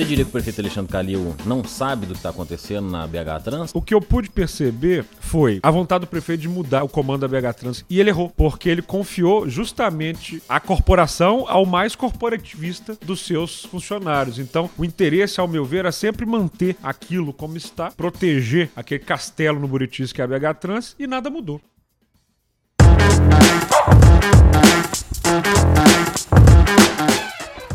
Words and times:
Você 0.00 0.06
diria 0.06 0.24
que 0.24 0.30
o 0.30 0.32
prefeito 0.32 0.62
Alexandre 0.62 0.90
Calil 0.90 1.36
não 1.44 1.62
sabe 1.62 2.06
do 2.06 2.14
que 2.14 2.20
está 2.20 2.30
acontecendo 2.30 2.90
na 2.90 3.06
BH 3.06 3.44
Trans? 3.44 3.70
O 3.74 3.82
que 3.82 3.92
eu 3.92 4.00
pude 4.00 4.30
perceber 4.30 5.04
foi 5.20 5.60
a 5.62 5.70
vontade 5.70 6.06
do 6.06 6.08
prefeito 6.08 6.40
de 6.40 6.48
mudar 6.48 6.82
o 6.82 6.88
comando 6.88 7.28
da 7.28 7.28
BH 7.28 7.54
Trans. 7.58 7.84
E 7.86 8.00
ele 8.00 8.08
errou, 8.08 8.30
porque 8.34 8.70
ele 8.70 8.80
confiou 8.80 9.46
justamente 9.46 10.42
a 10.48 10.58
corporação 10.58 11.44
ao 11.46 11.66
mais 11.66 11.94
corporativista 11.94 12.96
dos 13.04 13.26
seus 13.26 13.66
funcionários. 13.66 14.38
Então, 14.38 14.70
o 14.78 14.86
interesse, 14.86 15.38
ao 15.38 15.46
meu 15.46 15.66
ver, 15.66 15.84
é 15.84 15.92
sempre 15.92 16.24
manter 16.24 16.78
aquilo 16.82 17.30
como 17.30 17.58
está, 17.58 17.90
proteger 17.90 18.70
aquele 18.74 19.00
castelo 19.04 19.60
no 19.60 19.68
Buritis 19.68 20.14
que 20.14 20.22
é 20.22 20.24
a 20.24 20.26
BH 20.26 20.60
Trans, 20.60 20.96
e 20.98 21.06
nada 21.06 21.28
mudou. 21.28 21.60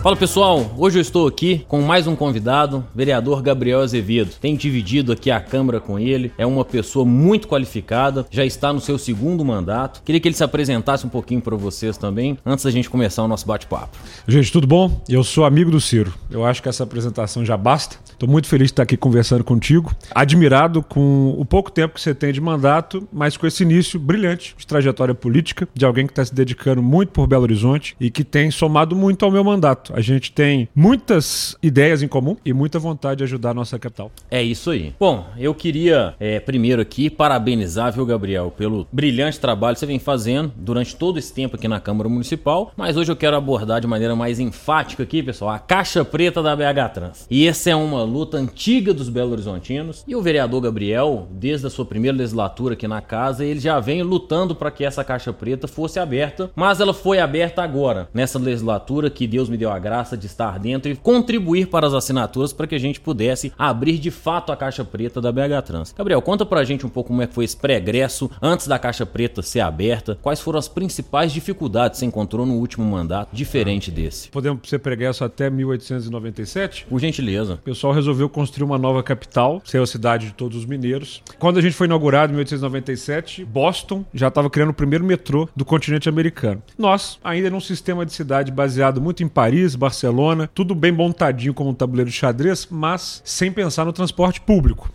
Fala 0.05 0.15
pessoal, 0.15 0.71
hoje 0.77 0.99
eu 0.99 1.01
estou 1.01 1.27
aqui 1.27 1.65
com 1.67 1.81
mais 1.81 2.05
um 2.05 2.15
convidado, 2.15 2.85
vereador 2.93 3.41
Gabriel 3.41 3.81
Azevedo. 3.81 4.35
Tenho 4.39 4.55
dividido 4.55 5.11
aqui 5.11 5.31
a 5.31 5.41
Câmara 5.41 5.79
com 5.79 5.97
ele, 5.97 6.31
é 6.37 6.45
uma 6.45 6.63
pessoa 6.63 7.03
muito 7.03 7.47
qualificada, 7.47 8.23
já 8.29 8.45
está 8.45 8.71
no 8.71 8.79
seu 8.79 8.99
segundo 8.99 9.43
mandato. 9.43 10.03
Queria 10.03 10.21
que 10.21 10.27
ele 10.27 10.35
se 10.35 10.43
apresentasse 10.43 11.07
um 11.07 11.09
pouquinho 11.09 11.41
para 11.41 11.55
vocês 11.55 11.97
também, 11.97 12.37
antes 12.45 12.63
da 12.63 12.69
gente 12.69 12.87
começar 12.87 13.23
o 13.23 13.27
nosso 13.27 13.47
bate-papo. 13.47 13.97
Gente, 14.27 14.51
tudo 14.51 14.67
bom? 14.67 15.01
Eu 15.09 15.23
sou 15.23 15.43
amigo 15.43 15.71
do 15.71 15.81
Ciro. 15.81 16.13
Eu 16.29 16.45
acho 16.45 16.61
que 16.61 16.69
essa 16.69 16.83
apresentação 16.83 17.43
já 17.43 17.57
basta. 17.57 17.95
Estou 18.11 18.29
muito 18.29 18.47
feliz 18.47 18.67
de 18.67 18.73
estar 18.73 18.83
aqui 18.83 18.95
conversando 18.95 19.43
contigo. 19.43 19.91
Admirado 20.13 20.83
com 20.83 21.33
o 21.35 21.43
pouco 21.43 21.71
tempo 21.71 21.95
que 21.95 22.01
você 22.01 22.13
tem 22.13 22.31
de 22.31 22.39
mandato, 22.39 23.09
mas 23.11 23.37
com 23.37 23.47
esse 23.47 23.63
início 23.63 23.99
brilhante 23.99 24.53
de 24.55 24.67
trajetória 24.67 25.15
política, 25.15 25.67
de 25.73 25.83
alguém 25.83 26.05
que 26.05 26.11
está 26.11 26.23
se 26.23 26.33
dedicando 26.33 26.83
muito 26.83 27.09
por 27.09 27.25
Belo 27.25 27.41
Horizonte 27.41 27.95
e 27.99 28.11
que 28.11 28.23
tem 28.23 28.51
somado 28.51 28.95
muito 28.95 29.25
ao 29.25 29.31
meu 29.31 29.43
mandato. 29.43 29.94
A 29.95 30.01
gente 30.01 30.29
tem 30.29 30.67
muitas 30.75 31.55
ideias 31.63 32.03
em 32.03 32.07
comum 32.09 32.35
e 32.43 32.51
muita 32.51 32.77
vontade 32.77 33.19
de 33.19 33.23
ajudar 33.23 33.51
a 33.51 33.53
nossa 33.53 33.79
capital. 33.79 34.11
É 34.29 34.43
isso 34.43 34.71
aí. 34.71 34.93
Bom, 34.99 35.25
eu 35.37 35.55
queria 35.55 36.15
é, 36.19 36.37
primeiro 36.37 36.81
aqui 36.81 37.09
parabenizar, 37.09 37.93
viu, 37.93 38.05
Gabriel, 38.05 38.51
pelo 38.51 38.85
brilhante 38.91 39.39
trabalho 39.39 39.73
que 39.73 39.79
você 39.79 39.85
vem 39.85 39.97
fazendo 39.97 40.51
durante 40.57 40.97
todo 40.97 41.17
esse 41.17 41.33
tempo 41.33 41.55
aqui 41.55 41.69
na 41.69 41.79
Câmara 41.79 42.09
Municipal. 42.09 42.73
Mas 42.75 42.97
hoje 42.97 43.09
eu 43.09 43.15
quero 43.15 43.37
abordar 43.37 43.79
de 43.79 43.87
maneira 43.87 44.17
mais 44.17 44.37
enfática 44.37 45.03
aqui, 45.03 45.23
pessoal, 45.23 45.51
a 45.51 45.59
caixa 45.59 46.03
preta 46.03 46.43
da 46.43 46.53
BH 46.53 46.93
Trans. 46.93 47.25
E 47.31 47.47
essa 47.47 47.69
é 47.69 47.75
uma 47.75 48.03
luta 48.03 48.35
antiga 48.35 48.93
dos 48.93 49.07
Belo 49.07 49.31
Horizontinos. 49.31 50.03
E 50.05 50.13
o 50.13 50.21
vereador 50.21 50.59
Gabriel, 50.59 51.25
desde 51.31 51.67
a 51.67 51.69
sua 51.69 51.85
primeira 51.85 52.17
legislatura 52.17 52.73
aqui 52.73 52.85
na 52.85 53.01
casa, 53.01 53.45
ele 53.45 53.61
já 53.61 53.79
vem 53.79 54.03
lutando 54.03 54.53
para 54.53 54.71
que 54.71 54.83
essa 54.83 55.05
caixa 55.05 55.31
preta 55.31 55.69
fosse 55.69 56.01
aberta. 56.01 56.51
Mas 56.53 56.81
ela 56.81 56.93
foi 56.93 57.19
aberta 57.19 57.63
agora, 57.63 58.09
nessa 58.13 58.37
legislatura 58.37 59.09
que 59.09 59.25
Deus 59.25 59.47
me 59.47 59.55
deu 59.55 59.71
a 59.71 59.84
graça 59.85 60.17
de 60.17 60.25
estar 60.25 60.57
dentro 60.57 60.91
e 60.91 60.95
contribuir 60.95 61.67
para 61.67 61.85
as 61.85 61.93
assinaturas 61.93 62.51
para 62.51 62.65
que 62.65 62.73
a 62.73 62.79
gente 62.79 62.99
pudesse 62.99 63.53
abrir 63.55 63.99
de 63.99 64.09
fato 64.09 64.51
a 64.51 64.57
caixa 64.57 64.83
preta 64.83 65.21
da 65.21 65.31
BH 65.31 65.61
Trans. 65.63 65.93
Gabriel, 65.95 66.23
conta 66.23 66.43
pra 66.43 66.63
gente 66.63 66.87
um 66.87 66.89
pouco 66.89 67.09
como 67.09 67.21
é 67.21 67.27
que 67.27 67.35
foi 67.35 67.45
esse 67.45 67.55
pregresso 67.55 68.31
antes 68.41 68.67
da 68.67 68.79
caixa 68.79 69.05
preta 69.05 69.43
ser 69.43 69.59
aberta, 69.59 70.17
quais 70.23 70.39
foram 70.39 70.57
as 70.57 70.67
principais 70.67 71.31
dificuldades 71.31 71.97
que 71.97 71.99
você 71.99 72.05
encontrou 72.07 72.47
no 72.47 72.55
último 72.55 72.83
mandato, 72.83 73.29
diferente 73.31 73.91
desse. 73.91 74.29
Podemos 74.29 74.67
ser 74.67 74.79
pregresso 74.79 75.23
até 75.23 75.51
1897? 75.51 76.87
Por 76.89 76.99
gentileza. 76.99 77.53
O 77.53 77.57
pessoal 77.57 77.93
resolveu 77.93 78.27
construir 78.27 78.65
uma 78.65 78.79
nova 78.79 79.03
capital, 79.03 79.61
ser 79.63 79.79
a 79.79 79.85
cidade 79.85 80.27
de 80.27 80.33
todos 80.33 80.57
os 80.57 80.65
mineiros. 80.65 81.21
Quando 81.37 81.59
a 81.59 81.61
gente 81.61 81.75
foi 81.75 81.85
inaugurado 81.85 82.31
em 82.31 82.35
1897, 82.37 83.45
Boston 83.45 84.03
já 84.11 84.29
estava 84.29 84.49
criando 84.49 84.71
o 84.71 84.73
primeiro 84.73 85.05
metrô 85.05 85.47
do 85.55 85.63
continente 85.63 86.09
americano. 86.09 86.63
Nós, 86.75 87.19
ainda 87.23 87.51
num 87.51 87.59
sistema 87.59 88.03
de 88.03 88.13
cidade 88.13 88.51
baseado 88.51 88.99
muito 88.99 89.23
em 89.23 89.27
Paris, 89.27 89.64
Barcelona, 89.73 90.49
tudo 90.53 90.75
bem 90.75 90.91
montadinho 90.91 91.53
como 91.53 91.69
um 91.69 91.73
tabuleiro 91.73 92.09
de 92.09 92.15
xadrez, 92.15 92.67
mas 92.69 93.21
sem 93.23 93.51
pensar 93.51 93.85
no 93.85 93.93
transporte 93.93 94.41
público. 94.41 94.91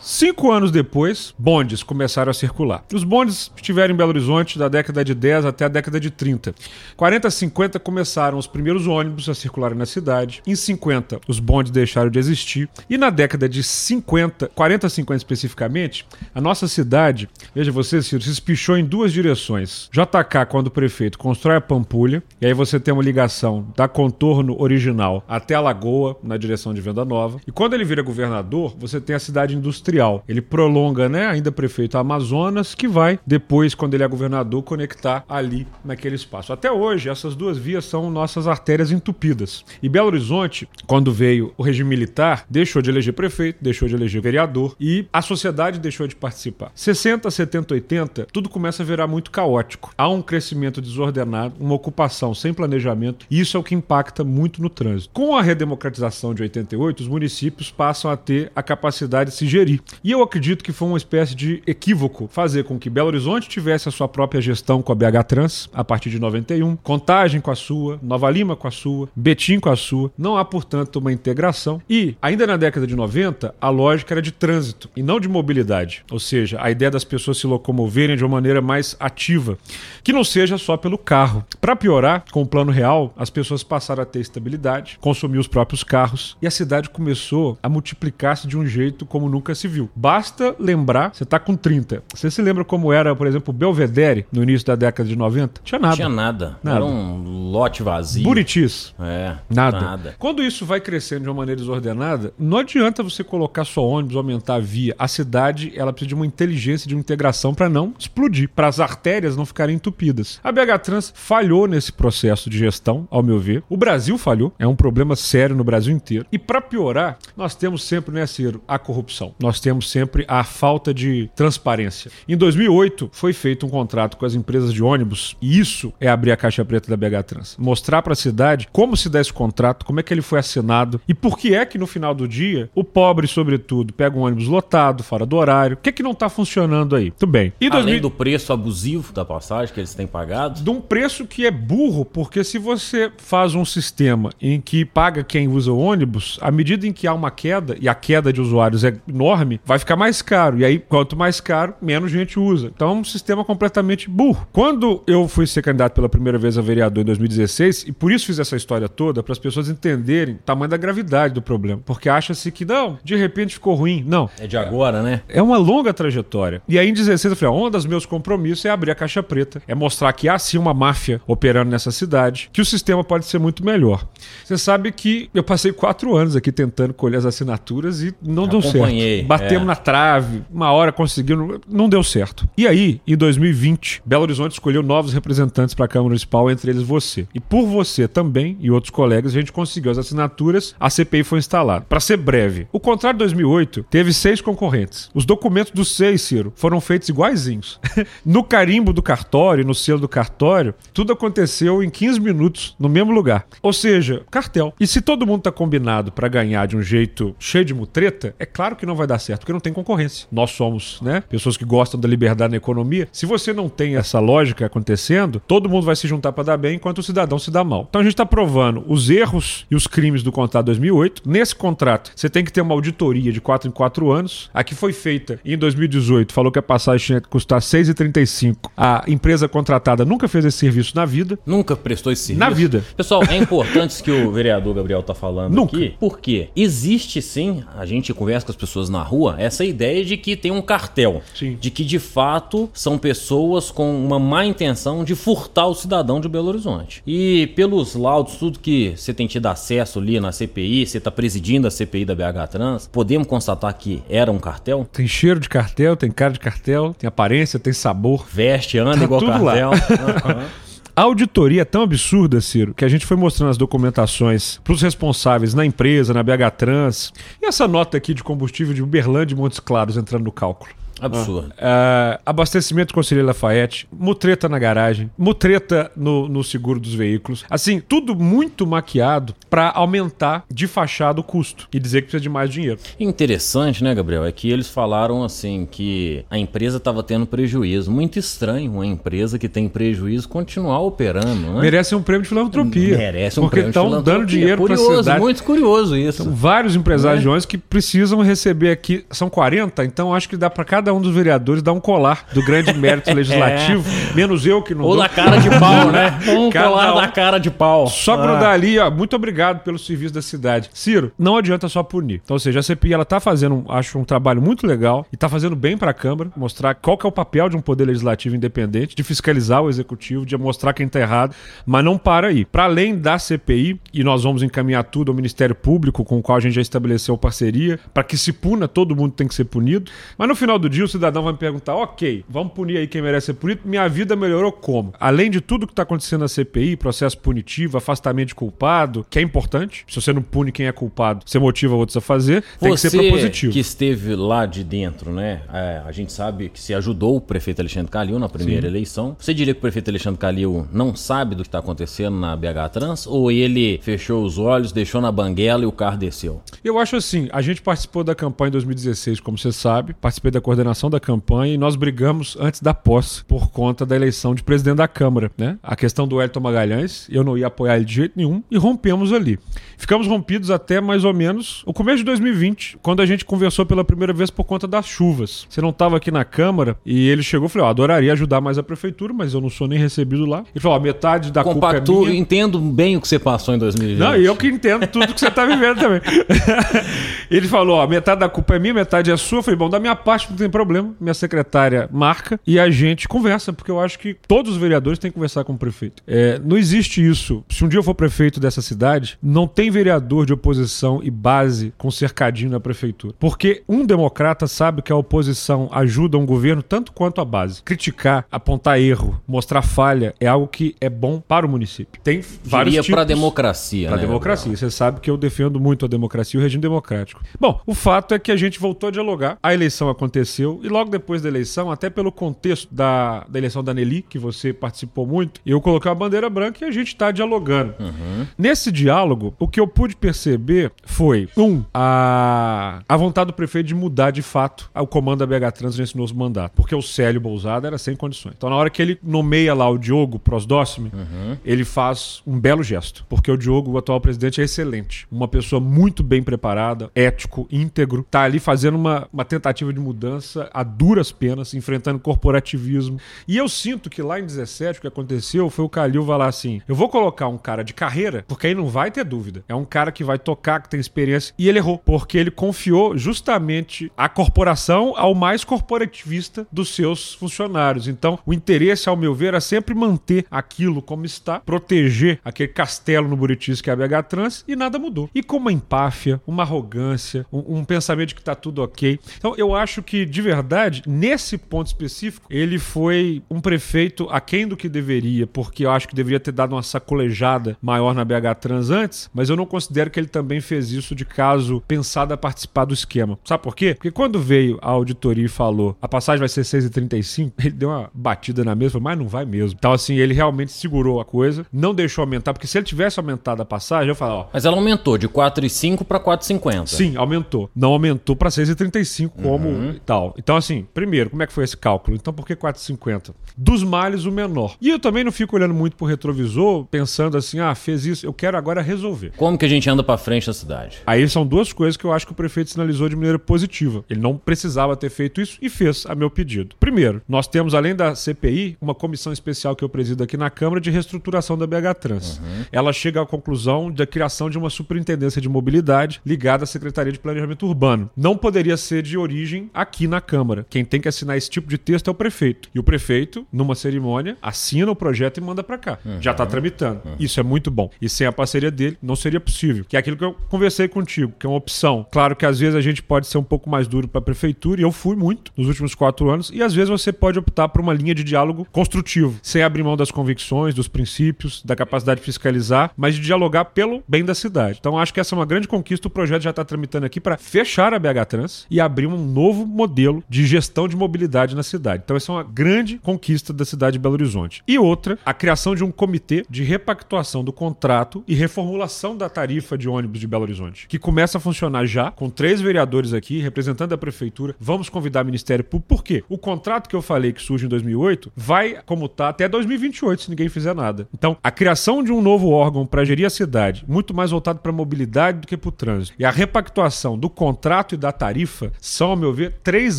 Cinco 0.00 0.50
anos 0.50 0.70
depois, 0.72 1.32
bondes 1.38 1.82
começaram 1.82 2.30
a 2.30 2.34
circular. 2.34 2.84
Os 2.92 3.04
bondes 3.04 3.50
estiveram 3.54 3.94
em 3.94 3.96
Belo 3.96 4.10
Horizonte 4.10 4.58
da 4.58 4.68
década 4.68 5.04
de 5.04 5.14
10 5.14 5.46
até 5.46 5.64
a 5.64 5.68
década 5.68 6.00
de 6.00 6.10
30. 6.10 6.54
40 6.96 7.30
50 7.30 7.78
começaram 7.78 8.36
os 8.36 8.48
primeiros 8.48 8.86
ônibus 8.86 9.28
a 9.28 9.34
circularem 9.34 9.78
na 9.78 9.86
cidade. 9.86 10.42
Em 10.46 10.56
50, 10.56 11.20
os 11.28 11.38
bondes 11.38 11.70
deixaram 11.70 12.10
de 12.10 12.18
existir. 12.18 12.68
E 12.90 12.98
na 12.98 13.10
década 13.10 13.48
de 13.48 13.62
50, 13.62 14.50
40 14.54 14.88
50 14.88 15.16
especificamente, 15.16 16.04
a 16.34 16.40
nossa 16.40 16.66
cidade, 16.66 17.28
veja 17.54 17.70
você, 17.70 18.02
Ciro, 18.02 18.22
se 18.22 18.30
espichou 18.30 18.76
em 18.76 18.84
duas 18.84 19.12
direções. 19.12 19.88
JK, 19.92 20.46
quando 20.48 20.66
o 20.66 20.70
prefeito 20.70 21.16
constrói 21.16 21.56
a 21.56 21.60
Pampulha, 21.60 22.22
e 22.40 22.46
aí 22.46 22.52
você 22.52 22.80
tem 22.80 22.92
uma 22.92 23.02
ligação 23.02 23.66
da 23.76 23.86
contorno 24.12 24.60
original 24.60 25.24
até 25.26 25.54
a 25.54 25.60
Lagoa, 25.60 26.16
na 26.22 26.36
direção 26.36 26.74
de 26.74 26.80
Venda 26.80 27.04
Nova. 27.04 27.40
E 27.46 27.50
quando 27.50 27.72
ele 27.72 27.84
vira 27.84 28.02
governador, 28.02 28.74
você 28.78 29.00
tem 29.00 29.16
a 29.16 29.18
cidade 29.18 29.56
industrial. 29.56 30.22
Ele 30.28 30.42
prolonga, 30.42 31.08
né, 31.08 31.26
ainda 31.26 31.50
prefeito 31.50 31.96
Amazonas, 31.96 32.74
que 32.74 32.86
vai 32.86 33.18
depois, 33.26 33.74
quando 33.74 33.94
ele 33.94 34.02
é 34.02 34.08
governador, 34.08 34.62
conectar 34.62 35.24
ali 35.28 35.66
naquele 35.82 36.14
espaço. 36.14 36.52
Até 36.52 36.70
hoje, 36.70 37.08
essas 37.08 37.34
duas 37.34 37.56
vias 37.56 37.86
são 37.86 38.10
nossas 38.10 38.46
artérias 38.46 38.92
entupidas. 38.92 39.64
E 39.82 39.88
Belo 39.88 40.08
Horizonte, 40.08 40.68
quando 40.86 41.10
veio 41.10 41.54
o 41.56 41.62
regime 41.62 41.88
militar, 41.88 42.44
deixou 42.50 42.82
de 42.82 42.90
eleger 42.90 43.14
prefeito, 43.14 43.58
deixou 43.62 43.88
de 43.88 43.94
eleger 43.94 44.20
vereador 44.20 44.76
e 44.78 45.06
a 45.12 45.22
sociedade 45.22 45.78
deixou 45.78 46.06
de 46.06 46.14
participar. 46.14 46.70
60, 46.74 47.30
70, 47.30 47.74
80, 47.74 48.26
tudo 48.32 48.48
começa 48.50 48.82
a 48.82 48.86
virar 48.86 49.06
muito 49.06 49.30
caótico. 49.30 49.92
Há 49.96 50.08
um 50.08 50.20
crescimento 50.20 50.80
desordenado, 50.80 51.54
uma 51.58 51.74
ocupação 51.74 52.34
sem 52.34 52.52
planejamento, 52.52 53.26
e 53.30 53.40
isso 53.40 53.56
é 53.56 53.60
o 53.60 53.62
que 53.62 53.74
impacta 53.74 54.01
muito 54.24 54.60
no 54.60 54.68
trânsito. 54.68 55.10
Com 55.12 55.36
a 55.36 55.42
redemocratização 55.42 56.34
de 56.34 56.42
88, 56.42 57.00
os 57.00 57.08
municípios 57.08 57.70
passam 57.70 58.10
a 58.10 58.16
ter 58.16 58.50
a 58.54 58.62
capacidade 58.62 59.30
de 59.30 59.36
se 59.36 59.46
gerir. 59.46 59.80
E 60.02 60.10
eu 60.10 60.22
acredito 60.22 60.64
que 60.64 60.72
foi 60.72 60.88
uma 60.88 60.96
espécie 60.96 61.34
de 61.34 61.62
equívoco 61.66 62.28
fazer 62.32 62.64
com 62.64 62.78
que 62.78 62.90
Belo 62.90 63.08
Horizonte 63.08 63.48
tivesse 63.48 63.88
a 63.88 63.92
sua 63.92 64.08
própria 64.08 64.40
gestão 64.40 64.82
com 64.82 64.92
a 64.92 64.94
BH 64.94 65.24
Trans 65.26 65.70
a 65.72 65.84
partir 65.84 66.10
de 66.10 66.18
91, 66.18 66.76
Contagem 66.76 67.40
com 67.40 67.50
a 67.50 67.54
sua, 67.54 67.98
Nova 68.02 68.30
Lima 68.30 68.56
com 68.56 68.66
a 68.66 68.70
sua, 68.70 69.08
Betim 69.14 69.60
com 69.60 69.70
a 69.70 69.76
sua. 69.76 70.10
Não 70.16 70.36
há, 70.36 70.44
portanto, 70.44 70.96
uma 70.96 71.12
integração. 71.12 71.80
E, 71.88 72.16
ainda 72.20 72.46
na 72.46 72.56
década 72.56 72.86
de 72.86 72.96
90, 72.96 73.54
a 73.60 73.68
lógica 73.68 74.14
era 74.14 74.22
de 74.22 74.32
trânsito 74.32 74.88
e 74.96 75.02
não 75.02 75.20
de 75.20 75.28
mobilidade. 75.28 76.04
Ou 76.10 76.18
seja, 76.18 76.58
a 76.60 76.70
ideia 76.70 76.90
das 76.90 77.04
pessoas 77.04 77.38
se 77.38 77.46
locomoverem 77.46 78.16
de 78.16 78.24
uma 78.24 78.32
maneira 78.36 78.60
mais 78.60 78.96
ativa, 78.98 79.58
que 80.02 80.12
não 80.12 80.24
seja 80.24 80.58
só 80.58 80.76
pelo 80.76 80.98
carro. 80.98 81.44
Para 81.60 81.76
piorar, 81.76 82.24
com 82.30 82.42
o 82.42 82.46
plano 82.46 82.72
real, 82.72 83.12
as 83.16 83.30
pessoas 83.30 83.62
passaram 83.62 83.91
a 84.00 84.04
ter 84.04 84.20
estabilidade, 84.20 84.98
consumir 85.00 85.38
os 85.38 85.46
próprios 85.46 85.82
carros 85.84 86.36
e 86.40 86.46
a 86.46 86.50
cidade 86.50 86.90
começou 86.90 87.58
a 87.62 87.68
multiplicar-se 87.68 88.46
de 88.46 88.56
um 88.56 88.66
jeito 88.66 89.04
como 89.04 89.28
nunca 89.28 89.54
se 89.54 89.68
viu. 89.68 89.90
Basta 89.94 90.54
lembrar, 90.58 91.14
você 91.14 91.24
tá 91.24 91.38
com 91.38 91.56
30. 91.56 92.02
Você 92.14 92.30
se 92.30 92.42
lembra 92.42 92.64
como 92.64 92.92
era, 92.92 93.14
por 93.14 93.26
exemplo, 93.26 93.52
o 93.52 93.56
Belvedere 93.56 94.26
no 94.32 94.42
início 94.42 94.66
da 94.66 94.74
década 94.74 95.08
de 95.08 95.16
90? 95.16 95.60
Tinha 95.64 95.78
nada. 95.78 95.96
Tinha 95.96 96.08
nada. 96.08 96.56
nada. 96.62 96.76
Era 96.76 96.84
um 96.84 97.50
lote 97.50 97.82
vazio. 97.82 98.24
Buritis. 98.24 98.94
É. 99.00 99.36
Nada. 99.50 99.80
nada. 99.80 100.14
Quando 100.18 100.42
isso 100.42 100.64
vai 100.64 100.80
crescendo 100.80 101.22
de 101.22 101.28
uma 101.28 101.34
maneira 101.34 101.60
desordenada, 101.60 102.32
não 102.38 102.58
adianta 102.58 103.02
você 103.02 103.22
colocar 103.22 103.64
só 103.64 103.86
ônibus, 103.86 104.16
aumentar 104.16 104.54
a 104.54 104.60
via. 104.60 104.94
A 104.98 105.08
cidade, 105.08 105.72
ela 105.76 105.92
precisa 105.92 106.08
de 106.08 106.14
uma 106.14 106.26
inteligência, 106.26 106.88
de 106.88 106.94
uma 106.94 107.00
integração 107.00 107.54
para 107.54 107.68
não 107.68 107.94
explodir, 107.98 108.48
para 108.54 108.66
as 108.66 108.80
artérias 108.80 109.36
não 109.36 109.46
ficarem 109.46 109.76
entupidas. 109.76 110.40
A 110.42 110.50
BH 110.52 110.78
Trans 110.82 111.12
falhou 111.14 111.66
nesse 111.66 111.92
processo 111.92 112.48
de 112.48 112.58
gestão, 112.58 113.06
ao 113.10 113.22
meu 113.22 113.38
ver. 113.38 113.62
O 113.68 113.76
Brasil 113.82 114.16
falhou, 114.16 114.52
é 114.60 114.66
um 114.66 114.76
problema 114.76 115.16
sério 115.16 115.56
no 115.56 115.64
Brasil 115.64 115.92
inteiro. 115.92 116.24
E 116.30 116.38
para 116.38 116.60
piorar, 116.60 117.18
nós 117.36 117.56
temos 117.56 117.82
sempre, 117.82 118.14
né, 118.14 118.24
Ciro, 118.26 118.62
a 118.68 118.78
corrupção. 118.78 119.34
Nós 119.40 119.58
temos 119.58 119.90
sempre 119.90 120.24
a 120.28 120.44
falta 120.44 120.94
de 120.94 121.28
transparência. 121.34 122.08
Em 122.28 122.36
2008, 122.36 123.10
foi 123.12 123.32
feito 123.32 123.66
um 123.66 123.68
contrato 123.68 124.16
com 124.16 124.24
as 124.24 124.34
empresas 124.34 124.72
de 124.72 124.84
ônibus, 124.84 125.36
e 125.42 125.58
isso 125.58 125.92
é 126.00 126.08
abrir 126.08 126.30
a 126.30 126.36
caixa 126.36 126.64
preta 126.64 126.94
da 126.94 126.96
BH 126.96 127.24
Trans. 127.24 127.56
Mostrar 127.58 128.02
para 128.02 128.12
a 128.12 128.16
cidade 128.16 128.68
como 128.70 128.96
se 128.96 129.08
dá 129.08 129.20
esse 129.20 129.32
contrato, 129.32 129.84
como 129.84 129.98
é 129.98 130.02
que 130.04 130.14
ele 130.14 130.22
foi 130.22 130.38
assinado 130.38 131.00
e 131.08 131.12
por 131.12 131.36
que 131.36 131.52
é 131.52 131.66
que 131.66 131.76
no 131.76 131.86
final 131.86 132.14
do 132.14 132.28
dia 132.28 132.70
o 132.74 132.84
pobre, 132.84 133.26
sobretudo, 133.26 133.92
pega 133.92 134.16
um 134.16 134.22
ônibus 134.22 134.46
lotado, 134.46 135.02
fora 135.02 135.26
do 135.26 135.36
horário. 135.36 135.74
O 135.74 135.80
que 135.80 135.88
é 135.88 135.92
que 135.92 136.04
não 136.04 136.14
tá 136.14 136.28
funcionando 136.28 136.94
aí? 136.94 137.10
Tudo 137.10 137.32
bem. 137.32 137.52
E 137.60 137.66
Além 137.66 137.82
2000... 137.82 138.00
do 138.00 138.10
preço 138.10 138.52
abusivo 138.52 139.12
da 139.12 139.24
passagem 139.24 139.74
que 139.74 139.80
eles 139.80 139.92
têm 139.92 140.06
pagado? 140.06 140.62
De 140.62 140.70
um 140.70 140.80
preço 140.80 141.26
que 141.26 141.44
é 141.44 141.50
burro, 141.50 142.04
porque 142.04 142.44
se 142.44 142.58
você 142.58 143.10
faz 143.18 143.54
um 143.54 143.64
sistema 143.72 144.30
em 144.40 144.60
que 144.60 144.84
paga 144.84 145.24
quem 145.24 145.48
usa 145.48 145.72
o 145.72 145.78
ônibus, 145.78 146.38
à 146.40 146.50
medida 146.50 146.86
em 146.86 146.92
que 146.92 147.06
há 147.06 147.14
uma 147.14 147.30
queda, 147.30 147.76
e 147.80 147.88
a 147.88 147.94
queda 147.94 148.32
de 148.32 148.40
usuários 148.40 148.84
é 148.84 148.94
enorme, 149.08 149.60
vai 149.64 149.78
ficar 149.78 149.96
mais 149.96 150.20
caro. 150.22 150.58
E 150.58 150.64
aí, 150.64 150.78
quanto 150.78 151.16
mais 151.16 151.40
caro, 151.40 151.74
menos 151.80 152.10
gente 152.10 152.38
usa. 152.38 152.70
Então 152.74 152.90
é 152.90 152.92
um 152.92 153.04
sistema 153.04 153.44
completamente 153.44 154.08
burro. 154.08 154.46
Quando 154.52 155.02
eu 155.06 155.26
fui 155.26 155.46
ser 155.46 155.62
candidato 155.62 155.94
pela 155.94 156.08
primeira 156.08 156.38
vez 156.38 156.58
a 156.58 156.62
vereador 156.62 157.02
em 157.02 157.06
2016, 157.06 157.84
e 157.88 157.92
por 157.92 158.12
isso 158.12 158.26
fiz 158.26 158.38
essa 158.38 158.56
história 158.56 158.88
toda, 158.88 159.22
para 159.22 159.32
as 159.32 159.38
pessoas 159.38 159.68
entenderem 159.68 160.34
o 160.34 160.38
tamanho 160.38 160.70
da 160.70 160.76
gravidade 160.76 161.34
do 161.34 161.42
problema. 161.42 161.80
Porque 161.84 162.08
acha-se 162.08 162.50
que, 162.50 162.64
não, 162.64 162.98
de 163.02 163.16
repente 163.16 163.54
ficou 163.54 163.74
ruim. 163.74 164.04
Não. 164.06 164.28
É 164.38 164.46
de 164.46 164.56
agora, 164.56 165.02
né? 165.02 165.22
É 165.28 165.42
uma 165.42 165.56
longa 165.56 165.92
trajetória. 165.94 166.62
E 166.68 166.78
aí, 166.78 166.88
em 166.88 166.92
16, 166.92 167.32
eu 167.32 167.36
falei: 167.36 167.54
um 167.54 167.70
dos 167.70 167.86
meus 167.86 168.06
compromissos 168.06 168.64
é 168.64 168.70
abrir 168.70 168.90
a 168.90 168.94
caixa 168.94 169.22
preta, 169.22 169.62
é 169.66 169.74
mostrar 169.74 170.12
que 170.12 170.28
há 170.28 170.38
sim 170.38 170.58
uma 170.58 170.74
máfia 170.74 171.20
operando 171.26 171.70
nessa 171.70 171.90
cidade, 171.90 172.50
que 172.52 172.60
o 172.60 172.64
sistema 172.64 173.02
pode 173.02 173.24
ser 173.24 173.38
muito 173.38 173.61
muito 173.62 173.64
melhor. 173.64 174.06
Você 174.44 174.58
sabe 174.58 174.92
que 174.92 175.30
eu 175.32 175.42
passei 175.42 175.72
quatro 175.72 176.16
anos 176.16 176.36
aqui 176.36 176.50
tentando 176.50 176.92
colher 176.92 177.18
as 177.18 177.24
assinaturas 177.24 178.02
e 178.02 178.14
não 178.20 178.46
deu 178.46 178.60
certo. 178.60 179.26
Batemos 179.26 179.62
é. 179.62 179.66
na 179.66 179.76
trave, 179.76 180.42
uma 180.52 180.72
hora 180.72 180.92
conseguindo, 180.92 181.60
não 181.68 181.88
deu 181.88 182.02
certo. 182.02 182.48
E 182.56 182.66
aí, 182.66 183.00
em 183.06 183.16
2020, 183.16 184.02
Belo 184.04 184.24
Horizonte 184.24 184.52
escolheu 184.52 184.82
novos 184.82 185.12
representantes 185.12 185.74
para 185.74 185.86
a 185.86 185.88
Câmara 185.88 186.08
Municipal, 186.08 186.50
entre 186.50 186.70
eles 186.70 186.82
você. 186.82 187.26
E 187.34 187.40
por 187.40 187.66
você 187.66 188.06
também 188.08 188.56
e 188.60 188.70
outros 188.70 188.90
colegas, 188.90 189.32
a 189.32 189.38
gente 189.38 189.52
conseguiu 189.52 189.90
as 189.90 189.98
assinaturas, 189.98 190.74
a 190.78 190.90
CPI 190.90 191.22
foi 191.22 191.38
instalada. 191.38 191.86
Para 191.88 192.00
ser 192.00 192.16
breve, 192.16 192.66
o 192.72 192.80
contrato 192.80 193.14
de 193.14 193.18
2008 193.20 193.86
teve 193.88 194.12
seis 194.12 194.40
concorrentes. 194.40 195.08
Os 195.14 195.24
documentos 195.24 195.72
dos 195.72 195.94
seis, 195.94 196.22
Ciro, 196.22 196.52
foram 196.56 196.80
feitos 196.80 197.08
iguaizinhos. 197.08 197.78
no 198.26 198.42
carimbo 198.42 198.92
do 198.92 199.02
cartório, 199.02 199.64
no 199.64 199.74
selo 199.74 200.00
do 200.00 200.08
cartório, 200.08 200.74
tudo 200.92 201.12
aconteceu 201.12 201.82
em 201.82 201.90
15 201.90 202.20
minutos 202.20 202.74
no 202.78 202.88
mesmo 202.88 203.12
lugar. 203.12 203.46
Ou 203.60 203.72
seja, 203.72 204.22
cartel. 204.30 204.74
E 204.78 204.86
se 204.86 205.00
todo 205.00 205.26
mundo 205.26 205.42
tá 205.42 205.52
combinado 205.52 206.12
para 206.12 206.28
ganhar 206.28 206.66
de 206.66 206.76
um 206.76 206.82
jeito 206.82 207.34
cheio 207.38 207.64
de 207.64 207.74
mutreta, 207.74 208.34
é 208.38 208.46
claro 208.46 208.76
que 208.76 208.86
não 208.86 208.94
vai 208.94 209.06
dar 209.06 209.18
certo, 209.18 209.40
porque 209.40 209.52
não 209.52 209.60
tem 209.60 209.72
concorrência. 209.72 210.26
Nós 210.30 210.50
somos, 210.52 211.00
né, 211.02 211.22
pessoas 211.28 211.56
que 211.56 211.64
gostam 211.64 212.00
da 212.00 212.08
liberdade 212.08 212.50
na 212.50 212.56
economia. 212.56 213.08
Se 213.12 213.26
você 213.26 213.52
não 213.52 213.68
tem 213.68 213.96
essa 213.96 214.18
lógica 214.18 214.66
acontecendo, 214.66 215.40
todo 215.46 215.68
mundo 215.68 215.84
vai 215.84 215.96
se 215.96 216.06
juntar 216.08 216.32
para 216.32 216.44
dar 216.44 216.56
bem, 216.56 216.76
enquanto 216.76 216.98
o 216.98 217.02
cidadão 217.02 217.38
se 217.38 217.50
dá 217.50 217.64
mal. 217.64 217.86
Então 217.88 218.00
a 218.00 218.04
gente 218.04 218.14
está 218.14 218.26
provando 218.26 218.84
os 218.86 219.10
erros 219.10 219.66
e 219.70 219.74
os 219.74 219.86
crimes 219.86 220.22
do 220.22 220.32
contrato 220.32 220.66
2008. 220.66 221.22
Nesse 221.26 221.54
contrato, 221.54 222.12
você 222.14 222.28
tem 222.28 222.44
que 222.44 222.52
ter 222.52 222.60
uma 222.60 222.74
auditoria 222.74 223.32
de 223.32 223.40
4 223.40 223.68
em 223.68 223.72
4 223.72 224.10
anos. 224.10 224.50
A 224.52 224.64
que 224.64 224.74
foi 224.74 224.92
feita 224.92 225.38
em 225.44 225.56
2018 225.56 226.32
falou 226.32 226.50
que 226.50 226.58
a 226.58 226.62
passagem 226.62 227.06
tinha 227.06 227.20
que 227.20 227.28
custar 227.28 227.60
6,35. 227.60 228.70
A 228.76 229.04
empresa 229.06 229.48
contratada 229.48 230.04
nunca 230.04 230.28
fez 230.28 230.44
esse 230.44 230.58
serviço 230.58 230.94
na 230.96 231.04
vida. 231.04 231.38
Nunca 231.44 231.76
prestou 231.76 232.12
esse 232.12 232.22
serviço. 232.24 232.40
Na 232.40 232.50
vida. 232.50 232.84
Pessoal, 232.96 233.22
é 233.32 233.38
importante 233.38 234.02
que 234.02 234.10
o 234.10 234.30
vereador 234.30 234.74
Gabriel 234.74 235.00
está 235.00 235.14
falando 235.14 235.54
nunca. 235.54 235.76
aqui, 235.76 235.94
porque 235.98 236.50
existe 236.54 237.22
sim, 237.22 237.64
a 237.76 237.86
gente 237.86 238.12
conversa 238.12 238.46
com 238.46 238.52
as 238.52 238.56
pessoas 238.56 238.90
na 238.90 239.02
rua, 239.02 239.36
essa 239.38 239.64
ideia 239.64 240.04
de 240.04 240.16
que 240.16 240.36
tem 240.36 240.50
um 240.50 240.60
cartel. 240.60 241.22
Sim. 241.34 241.56
De 241.60 241.70
que 241.70 241.84
de 241.84 241.98
fato 241.98 242.68
são 242.74 242.98
pessoas 242.98 243.70
com 243.70 244.04
uma 244.04 244.18
má 244.18 244.44
intenção 244.44 245.02
de 245.02 245.14
furtar 245.14 245.66
o 245.66 245.74
cidadão 245.74 246.20
de 246.20 246.28
Belo 246.28 246.48
Horizonte. 246.48 247.02
E 247.06 247.46
pelos 247.56 247.94
laudos, 247.94 248.36
tudo 248.36 248.58
que 248.58 248.92
você 248.96 249.14
tem 249.14 249.26
tido 249.26 249.46
acesso 249.46 249.98
ali 249.98 250.20
na 250.20 250.30
CPI, 250.30 250.86
você 250.86 250.98
está 250.98 251.10
presidindo 251.10 251.66
a 251.66 251.70
CPI 251.70 252.04
da 252.04 252.14
BH 252.14 252.50
Trans, 252.50 252.86
podemos 252.92 253.26
constatar 253.26 253.72
que 253.74 254.02
era 254.10 254.30
um 254.30 254.38
cartel? 254.38 254.86
Tem 254.92 255.08
cheiro 255.08 255.40
de 255.40 255.48
cartel, 255.48 255.96
tem 255.96 256.10
cara 256.10 256.32
de 256.32 256.40
cartel, 256.40 256.94
tem 256.98 257.08
aparência, 257.08 257.58
tem 257.58 257.72
sabor. 257.72 258.26
Veste, 258.30 258.78
anda 258.78 258.98
tá 258.98 259.04
igual 259.04 259.20
cartel. 259.22 259.70
Uhum. 260.22 260.71
A 260.94 261.02
auditoria 261.02 261.62
é 261.62 261.64
tão 261.64 261.80
absurda, 261.80 262.38
Ciro, 262.42 262.74
que 262.74 262.84
a 262.84 262.88
gente 262.88 263.06
foi 263.06 263.16
mostrando 263.16 263.48
as 263.48 263.56
documentações 263.56 264.60
para 264.62 264.74
os 264.74 264.82
responsáveis 264.82 265.54
na 265.54 265.64
empresa, 265.64 266.12
na 266.12 266.22
BH 266.22 266.50
Trans. 266.54 267.14
E 267.40 267.46
essa 267.46 267.66
nota 267.66 267.96
aqui 267.96 268.12
de 268.12 268.22
combustível 268.22 268.74
de 268.74 268.82
Uberlândia 268.82 269.34
e 269.34 269.38
Montes 269.38 269.58
Claros 269.58 269.96
entrando 269.96 270.24
no 270.24 270.32
cálculo. 270.32 270.81
Absurdo. 271.02 271.52
Ah, 271.58 272.20
abastecimento 272.24 272.94
Conselheiro 272.94 273.26
Lafayette, 273.26 273.88
mutreta 273.92 274.48
na 274.48 274.58
garagem, 274.58 275.10
mutreta 275.18 275.90
no, 275.96 276.28
no 276.28 276.44
seguro 276.44 276.78
dos 276.78 276.94
veículos. 276.94 277.44
Assim, 277.50 277.80
tudo 277.80 278.14
muito 278.14 278.66
maquiado 278.66 279.34
para 279.50 279.70
aumentar 279.70 280.44
de 280.50 280.66
fachada 280.66 281.20
o 281.20 281.24
custo 281.24 281.68
e 281.72 281.78
dizer 281.78 282.02
que 282.02 282.08
precisa 282.08 282.22
de 282.22 282.28
mais 282.28 282.50
dinheiro. 282.50 282.78
Interessante, 282.98 283.82
né, 283.82 283.94
Gabriel? 283.94 284.24
É 284.24 284.32
que 284.32 284.50
eles 284.50 284.68
falaram 284.68 285.24
assim 285.24 285.66
que 285.70 286.24
a 286.30 286.38
empresa 286.38 286.76
estava 286.76 287.02
tendo 287.02 287.26
prejuízo. 287.26 287.90
Muito 287.90 288.18
estranho 288.18 288.72
uma 288.72 288.86
empresa 288.86 289.38
que 289.38 289.48
tem 289.48 289.68
prejuízo 289.68 290.28
continuar 290.28 290.80
operando, 290.80 291.52
né? 291.52 291.60
Merece 291.60 291.94
um 291.94 292.02
prêmio 292.02 292.22
de 292.22 292.28
filantropia. 292.28 292.96
Merece 292.96 293.40
um 293.40 293.44
porque 293.44 293.56
prêmio 293.56 293.72
de 293.72 293.78
estão 293.78 294.02
dando 294.02 294.26
dinheiro 294.26 294.64
para 294.64 294.74
a 294.74 294.78
cidade. 294.78 295.20
Muito 295.20 295.42
curioso 295.42 295.96
isso. 295.96 296.24
São 296.24 296.32
vários 296.32 296.76
empresários 296.76 297.44
é? 297.44 297.46
que 297.46 297.58
precisam 297.58 298.20
receber 298.20 298.70
aqui. 298.70 299.04
São 299.10 299.28
40, 299.28 299.84
então 299.84 300.14
acho 300.14 300.28
que 300.28 300.36
dá 300.36 300.48
para 300.48 300.64
cada 300.64 300.91
um 300.92 301.00
dos 301.00 301.14
vereadores 301.14 301.62
dar 301.62 301.72
um 301.72 301.80
colar 301.80 302.26
do 302.32 302.42
grande 302.44 302.72
mérito 302.72 303.12
legislativo, 303.14 303.84
é. 304.10 304.14
menos 304.14 304.46
eu 304.46 304.62
que 304.62 304.74
não 304.74 304.84
Ou 304.84 304.94
dou. 304.94 305.02
da 305.02 305.08
cara 305.08 305.36
de 305.36 305.50
pau, 305.58 305.90
né? 305.90 306.18
Um 306.32 306.50
cada 306.50 306.68
colar 306.68 306.92
um. 306.92 307.00
da 307.00 307.08
cara 307.08 307.38
de 307.38 307.50
pau. 307.50 307.86
Só 307.86 308.16
para 308.16 308.36
ah. 308.36 308.40
dar 308.40 308.50
ali, 308.50 308.78
ó, 308.78 308.90
muito 308.90 309.14
obrigado 309.14 309.62
pelo 309.62 309.78
serviço 309.78 310.14
da 310.14 310.22
cidade. 310.22 310.70
Ciro, 310.72 311.12
não 311.18 311.36
adianta 311.36 311.68
só 311.68 311.82
punir. 311.82 312.20
Então, 312.24 312.34
ou 312.34 312.38
seja, 312.38 312.60
a 312.60 312.62
CPI 312.62 312.94
ela 312.94 313.04
tá 313.04 313.20
fazendo, 313.20 313.64
acho, 313.68 313.98
um 313.98 314.04
trabalho 314.04 314.40
muito 314.40 314.66
legal 314.66 315.06
e 315.12 315.16
tá 315.16 315.28
fazendo 315.28 315.56
bem 315.56 315.76
para 315.76 315.90
a 315.90 315.94
Câmara, 315.94 316.30
mostrar 316.36 316.74
qual 316.74 316.96
que 316.96 317.06
é 317.06 317.08
o 317.08 317.12
papel 317.12 317.48
de 317.48 317.56
um 317.56 317.60
poder 317.60 317.84
legislativo 317.84 318.34
independente, 318.34 318.94
de 318.94 319.02
fiscalizar 319.02 319.62
o 319.62 319.68
executivo, 319.68 320.24
de 320.24 320.36
mostrar 320.36 320.72
quem 320.72 320.88
tá 320.88 321.00
errado, 321.00 321.34
mas 321.66 321.84
não 321.84 321.98
para 321.98 322.28
aí. 322.28 322.44
Para 322.44 322.64
além 322.64 322.96
da 322.96 323.18
CPI, 323.18 323.80
e 323.92 324.02
nós 324.02 324.24
vamos 324.24 324.42
encaminhar 324.42 324.84
tudo 324.84 325.10
ao 325.10 325.14
Ministério 325.14 325.54
Público, 325.54 326.04
com 326.04 326.18
o 326.18 326.22
qual 326.22 326.38
a 326.38 326.40
gente 326.40 326.54
já 326.54 326.62
estabeleceu 326.62 327.16
parceria, 327.16 327.78
para 327.92 328.02
que 328.02 328.16
se 328.16 328.32
puna, 328.32 328.66
todo 328.66 328.96
mundo 328.96 329.12
tem 329.12 329.28
que 329.28 329.34
ser 329.34 329.44
punido. 329.44 329.90
Mas 330.18 330.28
no 330.28 330.34
final 330.34 330.58
do 330.58 330.68
dia, 330.68 330.81
o 330.84 330.88
cidadão 330.88 331.22
vai 331.22 331.32
me 331.32 331.38
perguntar: 331.38 331.74
ok, 331.74 332.24
vamos 332.28 332.52
punir 332.52 332.78
aí 332.78 332.86
quem 332.86 333.02
merece 333.02 333.26
ser 333.26 333.34
punido. 333.34 333.60
Minha 333.64 333.88
vida 333.88 334.16
melhorou 334.16 334.52
como? 334.52 334.92
Além 334.98 335.30
de 335.30 335.40
tudo 335.40 335.66
que 335.66 335.72
está 335.72 335.82
acontecendo 335.82 336.20
na 336.20 336.28
CPI, 336.28 336.76
processo 336.76 337.18
punitivo, 337.18 337.78
afastamento 337.78 338.28
de 338.28 338.34
culpado, 338.34 339.06
que 339.08 339.18
é 339.18 339.22
importante. 339.22 339.84
Se 339.88 340.00
você 340.00 340.12
não 340.12 340.22
pune 340.22 340.52
quem 340.52 340.66
é 340.66 340.72
culpado, 340.72 341.22
você 341.26 341.38
motiva 341.38 341.74
outros 341.74 341.96
a 341.96 342.00
fazer. 342.00 342.44
Tem 342.58 342.70
você 342.70 342.88
que 342.88 342.96
ser 342.96 343.02
propositivo. 343.08 343.52
que 343.52 343.60
esteve 343.60 344.14
lá 344.14 344.46
de 344.46 344.64
dentro, 344.64 345.12
né? 345.12 345.42
É, 345.52 345.82
a 345.84 345.92
gente 345.92 346.12
sabe 346.12 346.48
que 346.48 346.60
se 346.60 346.74
ajudou 346.74 347.16
o 347.16 347.20
prefeito 347.20 347.60
Alexandre 347.60 347.90
Calil 347.90 348.18
na 348.18 348.28
primeira 348.28 348.62
Sim. 348.62 348.68
eleição. 348.68 349.16
Você 349.18 349.32
diria 349.34 349.54
que 349.54 349.58
o 349.58 349.62
prefeito 349.62 349.90
Alexandre 349.90 350.18
Calil 350.18 350.66
não 350.72 350.94
sabe 350.94 351.34
do 351.34 351.42
que 351.42 351.48
está 351.48 351.58
acontecendo 351.58 352.16
na 352.16 352.36
BH 352.36 352.70
Trans? 352.72 353.06
Ou 353.06 353.30
ele 353.30 353.80
fechou 353.82 354.24
os 354.24 354.38
olhos, 354.38 354.72
deixou 354.72 355.00
na 355.00 355.12
banguela 355.12 355.62
e 355.62 355.66
o 355.66 355.72
carro 355.72 355.96
desceu? 355.96 356.42
Eu 356.64 356.78
acho 356.78 356.94
assim, 356.94 357.28
a 357.32 357.42
gente 357.42 357.60
participou 357.60 358.04
da 358.04 358.14
campanha 358.14 358.48
em 358.48 358.52
2016, 358.52 359.18
como 359.18 359.36
você 359.36 359.50
sabe, 359.50 359.94
participei 359.94 360.30
da 360.30 360.40
coordenação 360.40 360.88
da 360.88 361.00
campanha 361.00 361.54
e 361.54 361.58
nós 361.58 361.74
brigamos 361.74 362.36
antes 362.38 362.60
da 362.60 362.72
posse 362.72 363.24
por 363.24 363.50
conta 363.50 363.84
da 363.84 363.96
eleição 363.96 364.32
de 364.32 364.44
presidente 364.44 364.76
da 364.76 364.86
Câmara, 364.86 365.30
né? 365.36 365.58
A 365.60 365.74
questão 365.74 366.06
do 366.06 366.22
Elton 366.22 366.38
Magalhães, 366.38 367.08
eu 367.10 367.24
não 367.24 367.36
ia 367.36 367.48
apoiar 367.48 367.76
ele 367.76 367.84
de 367.84 367.94
jeito 367.94 368.12
nenhum 368.14 368.44
e 368.48 368.56
rompemos 368.56 369.12
ali. 369.12 369.40
Ficamos 369.76 370.06
rompidos 370.06 370.52
até 370.52 370.80
mais 370.80 371.04
ou 371.04 371.12
menos 371.12 371.64
o 371.66 371.72
começo 371.72 371.98
de 371.98 372.04
2020, 372.04 372.78
quando 372.80 373.02
a 373.02 373.06
gente 373.06 373.24
conversou 373.24 373.66
pela 373.66 373.84
primeira 373.84 374.12
vez 374.12 374.30
por 374.30 374.44
conta 374.44 374.68
das 374.68 374.86
chuvas. 374.86 375.46
Você 375.50 375.60
não 375.60 375.70
estava 375.70 375.96
aqui 375.96 376.12
na 376.12 376.24
Câmara 376.24 376.76
e 376.86 377.08
ele 377.08 377.24
chegou 377.24 377.48
e 377.48 377.50
falou: 377.50 377.66
adoraria 377.66 378.12
ajudar 378.12 378.40
mais 378.40 378.56
a 378.56 378.62
prefeitura, 378.62 379.12
mas 379.12 379.34
eu 379.34 379.40
não 379.40 379.50
sou 379.50 379.66
nem 379.66 379.80
recebido 379.80 380.24
lá. 380.26 380.44
Ele 380.54 380.62
falou: 380.62 380.78
metade 380.78 381.32
da 381.32 381.42
Compactu, 381.42 381.92
culpa 381.92 382.06
é 382.06 382.10
minha. 382.10 382.20
entendo 382.20 382.60
bem 382.60 382.96
o 382.96 383.00
que 383.00 383.08
você 383.08 383.18
passou 383.18 383.52
em 383.52 383.58
2020. 383.58 383.98
Não, 383.98 384.16
e 384.16 384.24
eu 384.24 384.36
que 384.36 384.46
entendo 384.46 384.86
tudo 384.86 385.12
que 385.12 385.18
você 385.18 385.26
está 385.26 385.44
vivendo 385.44 385.80
também. 385.80 386.00
ele 387.30 387.48
falou: 387.48 387.76
ó, 387.76 387.86
metade 387.86 388.20
da 388.20 388.28
culpa 388.28 388.56
é 388.56 388.58
minha, 388.58 388.74
metade 388.74 389.10
é 389.10 389.16
sua. 389.16 389.38
Eu 389.38 389.42
falei: 389.42 389.58
bom, 389.58 389.68
da 389.68 389.80
minha 389.80 389.96
parte 389.96 390.30
não 390.30 390.36
tem 390.36 390.50
problema. 390.50 390.94
Minha 391.00 391.14
secretária 391.14 391.88
marca 391.92 392.38
e 392.46 392.58
a 392.58 392.70
gente 392.70 393.08
conversa, 393.08 393.52
porque 393.52 393.70
eu 393.70 393.80
acho 393.80 393.98
que 393.98 394.16
todos 394.26 394.52
os 394.52 394.58
vereadores 394.58 394.98
têm 394.98 395.10
que 395.10 395.14
conversar 395.14 395.44
com 395.44 395.52
o 395.52 395.58
prefeito. 395.58 396.02
É, 396.06 396.40
não 396.44 396.56
existe 396.56 397.06
isso. 397.06 397.44
Se 397.48 397.64
um 397.64 397.68
dia 397.68 397.78
eu 397.78 397.82
for 397.82 397.94
prefeito 397.94 398.40
dessa 398.40 398.62
cidade, 398.62 399.18
não 399.22 399.46
tem 399.46 399.70
vereador 399.70 400.26
de 400.26 400.32
oposição 400.32 401.00
e 401.02 401.10
base 401.10 401.72
com 401.78 401.90
cercadinho 401.90 402.50
na 402.50 402.60
prefeitura. 402.60 403.14
Porque 403.18 403.62
um 403.68 403.84
democrata 403.84 404.46
sabe 404.46 404.82
que 404.82 404.92
a 404.92 404.96
oposição 404.96 405.68
ajuda 405.72 406.18
um 406.18 406.26
governo 406.26 406.62
tanto 406.62 406.92
quanto 406.92 407.20
a 407.20 407.24
base. 407.24 407.62
Criticar, 407.62 408.26
apontar 408.30 408.80
erro, 408.80 409.20
mostrar 409.26 409.62
falha 409.62 410.14
é 410.20 410.26
algo 410.26 410.46
que 410.46 410.74
é 410.80 410.90
bom 410.90 411.20
para 411.20 411.46
o 411.46 411.48
município. 411.48 412.00
Tem 412.02 412.22
vários 412.44 412.72
Diria 412.72 412.82
tipos. 412.82 412.94
para 412.94 413.02
a 413.02 413.04
democracia, 413.04 413.88
Para 413.88 413.96
a 413.96 414.00
né, 414.00 414.06
democracia. 414.06 414.56
Você 414.56 414.70
sabe 414.70 415.00
que 415.00 415.10
eu 415.10 415.16
defendo 415.16 415.60
muito 415.60 415.84
a 415.84 415.88
democracia 415.88 416.40
regime 416.42 416.62
democrático. 416.62 417.22
Bom, 417.38 417.60
o 417.66 417.74
fato 417.74 418.14
é 418.14 418.18
que 418.18 418.30
a 418.30 418.36
gente 418.36 418.58
voltou 418.58 418.88
a 418.88 418.92
dialogar, 418.92 419.38
a 419.42 419.54
eleição 419.54 419.88
aconteceu 419.88 420.60
e 420.62 420.68
logo 420.68 420.90
depois 420.90 421.22
da 421.22 421.28
eleição, 421.28 421.70
até 421.70 421.88
pelo 421.88 422.12
contexto 422.12 422.72
da, 422.72 423.24
da 423.28 423.38
eleição 423.38 423.62
da 423.62 423.72
Nelly, 423.72 424.02
que 424.02 424.18
você 424.18 424.52
participou 424.52 425.06
muito, 425.06 425.40
eu 425.44 425.60
coloquei 425.60 425.90
a 425.90 425.94
bandeira 425.94 426.28
branca 426.28 426.64
e 426.64 426.68
a 426.68 426.70
gente 426.70 426.88
está 426.88 427.10
dialogando. 427.10 427.74
Uhum. 427.78 428.26
Nesse 428.36 428.70
diálogo, 428.70 429.34
o 429.38 429.48
que 429.48 429.60
eu 429.60 429.66
pude 429.66 429.96
perceber 429.96 430.72
foi, 430.84 431.28
um, 431.36 431.62
a, 431.72 432.82
a 432.88 432.96
vontade 432.96 433.28
do 433.28 433.32
prefeito 433.32 433.66
de 433.66 433.74
mudar 433.74 434.10
de 434.10 434.22
fato 434.22 434.70
o 434.74 434.86
comando 434.86 435.24
da 435.24 435.26
BH 435.26 435.52
Trans 435.52 435.78
nesse 435.78 435.96
novo 435.96 436.14
mandato. 436.14 436.52
Porque 436.54 436.74
o 436.74 436.82
Célio 436.82 437.20
Bousada 437.20 437.66
era 437.66 437.78
sem 437.78 437.96
condições. 437.96 438.34
Então, 438.36 438.50
na 438.50 438.56
hora 438.56 438.70
que 438.70 438.80
ele 438.80 438.98
nomeia 439.02 439.54
lá 439.54 439.68
o 439.68 439.78
Diogo 439.78 440.18
Prosdócime, 440.18 440.90
uhum. 440.92 441.36
ele 441.44 441.64
faz 441.64 442.22
um 442.26 442.38
belo 442.38 442.62
gesto. 442.62 443.04
Porque 443.08 443.30
o 443.30 443.36
Diogo, 443.36 443.72
o 443.72 443.78
atual 443.78 444.00
presidente, 444.00 444.40
é 444.40 444.44
excelente. 444.44 445.06
Uma 445.10 445.28
pessoa 445.28 445.60
muito 445.60 446.02
bem 446.02 446.22
preparada, 446.32 446.90
ético, 446.94 447.46
íntegro. 447.50 448.06
Tá 448.10 448.22
ali 448.22 448.40
fazendo 448.40 448.76
uma, 448.76 449.06
uma 449.12 449.24
tentativa 449.24 449.70
de 449.70 449.78
mudança 449.78 450.48
a 450.54 450.62
duras 450.62 451.12
penas, 451.12 451.52
enfrentando 451.52 451.98
corporativismo. 451.98 452.98
E 453.28 453.36
eu 453.36 453.48
sinto 453.50 453.90
que 453.90 454.00
lá 454.00 454.18
em 454.18 454.24
17 454.24 454.78
o 454.78 454.82
que 454.82 454.88
aconteceu 454.88 455.50
foi 455.50 455.64
o 455.64 455.68
Calil 455.68 456.06
falar 456.06 456.28
assim: 456.28 456.62
eu 456.66 456.74
vou 456.74 456.88
colocar 456.88 457.28
um 457.28 457.36
cara 457.36 457.62
de 457.62 457.74
carreira, 457.74 458.24
porque 458.26 458.46
aí 458.46 458.54
não 458.54 458.66
vai 458.66 458.90
ter 458.90 459.04
dúvida. 459.04 459.44
É 459.46 459.54
um 459.54 459.64
cara 459.64 459.92
que 459.92 460.02
vai 460.02 460.18
tocar, 460.18 460.62
que 460.62 460.70
tem 460.70 460.80
experiência. 460.80 461.34
E 461.38 461.48
ele 461.50 461.58
errou, 461.58 461.76
porque 461.76 462.16
ele 462.16 462.30
confiou 462.30 462.96
justamente 462.96 463.92
a 463.94 464.08
corporação 464.08 464.94
ao 464.96 465.14
mais 465.14 465.44
corporativista 465.44 466.46
dos 466.50 466.74
seus 466.74 467.12
funcionários. 467.12 467.88
Então, 467.88 468.18
o 468.24 468.32
interesse, 468.32 468.88
ao 468.88 468.96
meu 468.96 469.14
ver, 469.14 469.34
é 469.34 469.40
sempre 469.40 469.74
manter 469.74 470.24
aquilo 470.30 470.80
como 470.80 471.04
está, 471.04 471.40
proteger 471.40 472.20
aquele 472.24 472.48
castelo 472.48 473.06
no 473.06 473.16
Buritis 473.16 473.60
que 473.60 473.68
é 473.68 473.72
a 473.74 473.76
BH 473.76 474.08
Trans, 474.08 474.44
e 474.48 474.56
nada 474.56 474.78
mudou. 474.78 475.10
E 475.14 475.22
com 475.22 475.36
uma 475.36 475.52
empáfia, 475.52 476.21
uma 476.26 476.42
arrogância, 476.42 477.26
um, 477.32 477.58
um 477.58 477.64
pensamento 477.64 478.08
de 478.08 478.14
que 478.14 478.20
está 478.20 478.34
tudo 478.34 478.62
ok. 478.62 478.98
Então, 479.18 479.34
eu 479.36 479.54
acho 479.54 479.82
que, 479.82 480.04
de 480.04 480.22
verdade, 480.22 480.82
nesse 480.86 481.36
ponto 481.38 481.66
específico, 481.66 482.26
ele 482.30 482.58
foi 482.58 483.22
um 483.30 483.40
prefeito 483.40 484.08
aquém 484.10 484.46
do 484.46 484.56
que 484.56 484.68
deveria, 484.68 485.26
porque 485.26 485.64
eu 485.64 485.70
acho 485.70 485.88
que 485.88 485.94
deveria 485.94 486.20
ter 486.20 486.32
dado 486.32 486.54
uma 486.54 486.62
sacolejada 486.62 487.56
maior 487.60 487.94
na 487.94 488.04
BH 488.04 488.34
Trans 488.40 488.70
antes, 488.70 489.10
mas 489.14 489.28
eu 489.28 489.36
não 489.36 489.46
considero 489.46 489.90
que 489.90 489.98
ele 489.98 490.08
também 490.08 490.40
fez 490.40 490.70
isso 490.72 490.94
de 490.94 491.04
caso 491.04 491.62
pensado 491.66 492.14
a 492.14 492.16
participar 492.16 492.64
do 492.64 492.74
esquema. 492.74 493.18
Sabe 493.24 493.42
por 493.42 493.54
quê? 493.54 493.74
Porque 493.74 493.90
quando 493.90 494.20
veio 494.20 494.58
a 494.60 494.70
auditoria 494.70 495.24
e 495.24 495.28
falou 495.28 495.76
a 495.80 495.88
passagem 495.88 496.20
vai 496.20 496.28
ser 496.28 496.42
6,35, 496.42 497.32
ele 497.40 497.50
deu 497.50 497.68
uma 497.68 497.90
batida 497.92 498.44
na 498.44 498.54
mesa, 498.54 498.78
mas 498.80 498.98
não 498.98 499.06
vai 499.06 499.24
mesmo. 499.24 499.56
Então, 499.58 499.72
assim, 499.72 499.96
ele 499.96 500.14
realmente 500.14 500.52
segurou 500.52 501.00
a 501.00 501.04
coisa, 501.04 501.46
não 501.52 501.74
deixou 501.74 502.02
aumentar, 502.02 502.32
porque 502.32 502.46
se 502.46 502.58
ele 502.58 502.64
tivesse 502.64 502.98
aumentado 502.98 503.42
a 503.42 503.44
passagem, 503.44 503.88
eu 503.88 503.94
falo, 503.94 504.14
ó. 504.14 504.26
Mas 504.32 504.44
ela 504.44 504.56
aumentou 504.56 504.96
de 504.96 505.08
4,5 505.08 505.84
para 505.84 506.00
4,50. 506.16 506.66
Sim, 506.66 506.96
aumentou. 506.96 507.50
Não 507.54 507.70
aumentou 507.70 508.14
para 508.14 508.28
6,35 508.28 509.10
como 509.22 509.48
uhum. 509.48 509.74
tal. 509.84 510.14
Então, 510.18 510.36
assim, 510.36 510.66
primeiro, 510.72 511.10
como 511.10 511.22
é 511.22 511.26
que 511.26 511.32
foi 511.32 511.44
esse 511.44 511.56
cálculo? 511.56 511.96
Então, 511.96 512.12
por 512.12 512.26
que 512.26 512.34
4,50? 512.36 513.14
Dos 513.36 513.62
males, 513.62 514.04
o 514.04 514.12
menor. 514.12 514.56
E 514.60 514.68
eu 514.68 514.78
também 514.78 515.04
não 515.04 515.12
fico 515.12 515.36
olhando 515.36 515.54
muito 515.54 515.76
pro 515.76 515.86
retrovisor, 515.86 516.66
pensando 516.66 517.16
assim, 517.16 517.40
ah, 517.40 517.54
fez 517.54 517.86
isso, 517.86 518.06
eu 518.06 518.12
quero 518.12 518.36
agora 518.36 518.60
resolver. 518.60 519.12
Como 519.16 519.38
que 519.38 519.44
a 519.44 519.48
gente 519.48 519.68
anda 519.68 519.82
para 519.82 519.98
frente 519.98 520.26
da 520.26 520.34
cidade? 520.34 520.78
Aí 520.86 521.08
são 521.08 521.26
duas 521.26 521.52
coisas 521.52 521.76
que 521.76 521.84
eu 521.84 521.92
acho 521.92 522.06
que 522.06 522.12
o 522.12 522.16
prefeito 522.16 522.50
sinalizou 522.50 522.88
de 522.88 522.96
maneira 522.96 523.18
positiva. 523.18 523.84
Ele 523.88 524.00
não 524.00 524.16
precisava 524.16 524.76
ter 524.76 524.90
feito 524.90 525.20
isso 525.20 525.38
e 525.40 525.48
fez 525.48 525.84
a 525.86 525.94
meu 525.94 526.10
pedido. 526.10 526.56
Primeiro, 526.60 527.02
nós 527.08 527.26
temos, 527.26 527.54
além 527.54 527.74
da 527.74 527.94
CPI, 527.94 528.56
uma 528.60 528.74
comissão 528.74 529.12
especial 529.12 529.56
que 529.56 529.64
eu 529.64 529.68
presido 529.68 530.04
aqui 530.04 530.16
na 530.16 530.30
Câmara 530.30 530.60
de 530.60 530.70
reestruturação 530.70 531.36
da 531.36 531.46
BH 531.46 531.74
Trans. 531.80 532.18
Uhum. 532.18 532.44
Ela 532.50 532.72
chega 532.72 533.00
à 533.00 533.06
conclusão 533.06 533.70
da 533.70 533.86
criação 533.86 534.28
de 534.28 534.38
uma 534.38 534.50
superintendência 534.50 535.20
de 535.20 535.28
mobilidade 535.28 535.91
ligada 536.04 536.44
à 536.44 536.46
Secretaria 536.46 536.92
de 536.92 536.98
Planejamento 536.98 537.46
Urbano. 537.46 537.90
Não 537.96 538.16
poderia 538.16 538.56
ser 538.56 538.82
de 538.82 538.96
origem 538.96 539.50
aqui 539.52 539.86
na 539.86 540.00
Câmara. 540.00 540.46
Quem 540.48 540.64
tem 540.64 540.80
que 540.80 540.88
assinar 540.88 541.16
esse 541.16 541.30
tipo 541.30 541.48
de 541.48 541.58
texto 541.58 541.88
é 541.88 541.90
o 541.90 541.94
prefeito. 541.94 542.48
E 542.54 542.58
o 542.58 542.62
prefeito, 542.62 543.26
numa 543.32 543.54
cerimônia, 543.54 544.16
assina 544.22 544.70
o 544.70 544.76
projeto 544.76 545.18
e 545.18 545.20
manda 545.20 545.42
para 545.42 545.58
cá. 545.58 545.78
Uhum. 545.84 546.00
Já 546.00 546.12
está 546.12 546.26
tramitando. 546.26 546.80
Uhum. 546.84 546.96
Isso 546.98 547.20
é 547.20 547.22
muito 547.22 547.50
bom. 547.50 547.70
E 547.80 547.88
sem 547.88 548.06
a 548.06 548.12
parceria 548.12 548.50
dele, 548.50 548.76
não 548.82 548.96
seria 548.96 549.20
possível. 549.20 549.64
Que 549.68 549.76
é 549.76 549.78
aquilo 549.78 549.96
que 549.96 550.04
eu 550.04 550.14
conversei 550.28 550.68
contigo, 550.68 551.12
que 551.18 551.26
é 551.26 551.28
uma 551.28 551.38
opção. 551.38 551.86
Claro 551.90 552.16
que 552.16 552.26
às 552.26 552.38
vezes 552.38 552.54
a 552.54 552.60
gente 552.60 552.82
pode 552.82 553.06
ser 553.06 553.18
um 553.18 553.24
pouco 553.24 553.48
mais 553.48 553.66
duro 553.66 553.88
para 553.88 553.98
a 553.98 554.02
prefeitura, 554.02 554.60
e 554.60 554.64
eu 554.64 554.72
fui 554.72 554.96
muito 554.96 555.32
nos 555.36 555.48
últimos 555.48 555.74
quatro 555.74 556.10
anos, 556.10 556.30
e 556.32 556.42
às 556.42 556.54
vezes 556.54 556.70
você 556.70 556.92
pode 556.92 557.18
optar 557.18 557.48
por 557.48 557.60
uma 557.60 557.72
linha 557.72 557.94
de 557.94 558.04
diálogo 558.04 558.46
construtivo, 558.50 559.18
sem 559.22 559.42
abrir 559.42 559.62
mão 559.62 559.76
das 559.76 559.90
convicções, 559.90 560.54
dos 560.54 560.68
princípios, 560.68 561.42
da 561.44 561.56
capacidade 561.56 562.00
de 562.00 562.06
fiscalizar, 562.06 562.70
mas 562.76 562.94
de 562.94 563.00
dialogar 563.00 563.46
pelo 563.46 563.82
bem 563.86 564.04
da 564.04 564.14
cidade. 564.14 564.58
Então 564.60 564.78
acho 564.78 564.92
que 564.92 565.00
essa 565.00 565.14
é 565.14 565.18
uma 565.18 565.26
grande 565.26 565.48
conquista. 565.48 565.81
O 565.86 565.90
projeto 565.90 566.22
já 566.22 566.30
está 566.30 566.44
tramitando 566.44 566.86
aqui 566.86 567.00
para 567.00 567.16
fechar 567.16 567.74
a 567.74 567.78
BH 567.78 568.06
Trans 568.08 568.46
e 568.50 568.60
abrir 568.60 568.86
um 568.86 568.96
novo 568.96 569.46
modelo 569.46 570.02
de 570.08 570.26
gestão 570.26 570.68
de 570.68 570.76
mobilidade 570.76 571.34
na 571.34 571.42
cidade. 571.42 571.82
Então 571.84 571.96
essa 571.96 572.10
é 572.10 572.14
uma 572.14 572.22
grande 572.22 572.78
conquista 572.78 573.32
da 573.32 573.44
cidade 573.44 573.74
de 573.74 573.78
Belo 573.78 573.94
Horizonte. 573.94 574.42
E 574.46 574.58
outra, 574.58 574.98
a 575.04 575.12
criação 575.12 575.54
de 575.54 575.64
um 575.64 575.70
comitê 575.70 576.24
de 576.28 576.42
repactuação 576.42 577.24
do 577.24 577.32
contrato 577.32 578.04
e 578.06 578.14
reformulação 578.14 578.96
da 578.96 579.08
tarifa 579.08 579.58
de 579.58 579.68
ônibus 579.68 580.00
de 580.00 580.06
Belo 580.06 580.22
Horizonte, 580.22 580.66
que 580.68 580.78
começa 580.78 581.18
a 581.18 581.20
funcionar 581.20 581.66
já 581.66 581.90
com 581.90 582.08
três 582.08 582.40
vereadores 582.40 582.92
aqui, 582.92 583.20
representando 583.20 583.72
a 583.72 583.78
prefeitura. 583.78 584.34
Vamos 584.38 584.68
convidar 584.68 585.02
o 585.02 585.06
Ministério 585.06 585.44
Público. 585.44 585.68
Por 585.68 585.84
quê? 585.84 586.04
O 586.08 586.18
contrato 586.18 586.68
que 586.68 586.76
eu 586.76 586.82
falei 586.82 587.12
que 587.12 587.22
surge 587.22 587.46
em 587.46 587.48
2008 587.48 588.12
vai 588.16 588.58
como 588.64 588.88
tá 588.88 589.08
até 589.08 589.28
2028 589.28 590.02
se 590.02 590.10
ninguém 590.10 590.28
fizer 590.28 590.54
nada. 590.54 590.88
Então, 590.94 591.16
a 591.22 591.30
criação 591.30 591.82
de 591.82 591.92
um 591.92 592.00
novo 592.00 592.30
órgão 592.30 592.66
para 592.66 592.84
gerir 592.84 593.06
a 593.06 593.10
cidade, 593.10 593.64
muito 593.66 593.94
mais 593.94 594.10
voltado 594.10 594.40
para 594.40 594.52
mobilidade 594.52 595.20
do 595.20 595.26
que 595.26 595.36
para 595.36 595.48
o 595.48 595.52
trânsito, 595.52 595.71
e 595.98 596.04
a 596.04 596.10
repactuação 596.10 596.98
do 596.98 597.08
contrato 597.08 597.74
e 597.74 597.78
da 597.78 597.92
tarifa 597.92 598.52
são, 598.60 598.90
ao 598.90 598.96
meu 598.96 599.12
ver, 599.12 599.36
três 599.42 599.78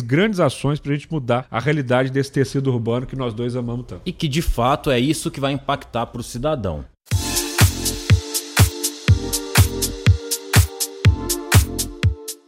grandes 0.00 0.40
ações 0.40 0.80
para 0.80 0.92
a 0.92 0.94
gente 0.94 1.10
mudar 1.10 1.46
a 1.50 1.60
realidade 1.60 2.10
desse 2.10 2.32
tecido 2.32 2.72
urbano 2.72 3.06
que 3.06 3.16
nós 3.16 3.34
dois 3.34 3.56
amamos 3.56 3.86
tanto. 3.86 4.02
E 4.04 4.12
que 4.12 4.28
de 4.28 4.42
fato 4.42 4.90
é 4.90 4.98
isso 4.98 5.30
que 5.30 5.40
vai 5.40 5.52
impactar 5.52 6.06
para 6.06 6.20
o 6.20 6.24
cidadão. 6.24 6.84